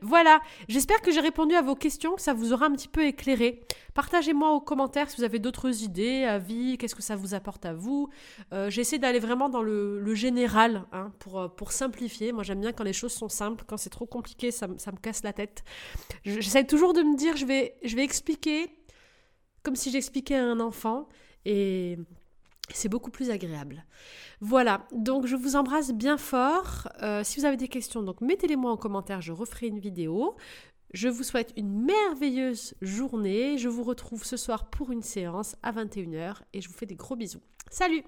Voilà, 0.01 0.41
j'espère 0.67 1.01
que 1.01 1.11
j'ai 1.11 1.19
répondu 1.19 1.55
à 1.55 1.61
vos 1.61 1.75
questions, 1.75 2.15
que 2.15 2.21
ça 2.21 2.33
vous 2.33 2.53
aura 2.53 2.67
un 2.67 2.71
petit 2.71 2.87
peu 2.87 3.05
éclairé. 3.05 3.61
Partagez-moi 3.93 4.51
aux 4.51 4.61
commentaires 4.61 5.09
si 5.09 5.17
vous 5.17 5.23
avez 5.23 5.39
d'autres 5.39 5.83
idées, 5.83 6.23
avis, 6.23 6.77
qu'est-ce 6.77 6.95
que 6.95 7.01
ça 7.01 7.15
vous 7.15 7.33
apporte 7.33 7.65
à 7.65 7.73
vous. 7.73 8.09
Euh, 8.53 8.69
j'essaie 8.69 8.99
d'aller 8.99 9.19
vraiment 9.19 9.49
dans 9.49 9.61
le, 9.61 10.13
général 10.13 10.85
hein, 10.91 11.11
pour, 11.19 11.39
euh, 11.39 11.47
pour 11.47 11.71
simplifier. 11.71 12.31
Moi 12.31 12.43
j'aime 12.43 12.61
bien 12.61 12.71
quand 12.71 12.83
les 12.83 12.93
choses 12.93 13.13
sont 13.13 13.29
simples, 13.29 13.63
quand 13.67 13.77
c'est 13.77 13.89
trop 13.89 14.05
compliqué, 14.05 14.51
ça, 14.51 14.67
ça 14.77 14.91
me 14.91 14.97
casse 14.97 15.23
la 15.23 15.33
tête. 15.33 15.63
J'essaie 16.23 16.65
toujours 16.65 16.93
de 16.93 17.01
me 17.01 17.17
dire, 17.17 17.37
je 17.37 17.45
vais, 17.45 17.75
je 17.83 17.95
vais 17.95 18.03
expliquer 18.03 18.69
comme 19.63 19.75
si 19.75 19.91
j'expliquais 19.91 20.35
à 20.35 20.45
un 20.45 20.59
enfant. 20.59 21.07
Et 21.45 21.97
c'est 22.75 22.89
beaucoup 22.89 23.11
plus 23.11 23.29
agréable. 23.29 23.85
Voilà, 24.41 24.87
donc 24.91 25.25
je 25.25 25.35
vous 25.35 25.55
embrasse 25.55 25.91
bien 25.91 26.17
fort. 26.17 26.87
Euh, 27.01 27.23
si 27.23 27.39
vous 27.39 27.45
avez 27.45 27.57
des 27.57 27.67
questions, 27.67 28.03
donc 28.03 28.21
mettez-les 28.21 28.55
moi 28.55 28.71
en 28.71 28.77
commentaire, 28.77 29.21
je 29.21 29.31
referai 29.31 29.67
une 29.67 29.79
vidéo. 29.79 30.35
Je 30.93 31.07
vous 31.07 31.23
souhaite 31.23 31.53
une 31.55 31.85
merveilleuse 31.85 32.73
journée. 32.81 33.57
Je 33.57 33.69
vous 33.69 33.83
retrouve 33.83 34.23
ce 34.23 34.37
soir 34.37 34.69
pour 34.69 34.91
une 34.91 35.03
séance 35.03 35.55
à 35.61 35.71
21h 35.71 36.37
et 36.53 36.61
je 36.61 36.67
vous 36.67 36.73
fais 36.73 36.87
des 36.87 36.95
gros 36.95 37.15
bisous. 37.15 37.41
Salut 37.69 38.03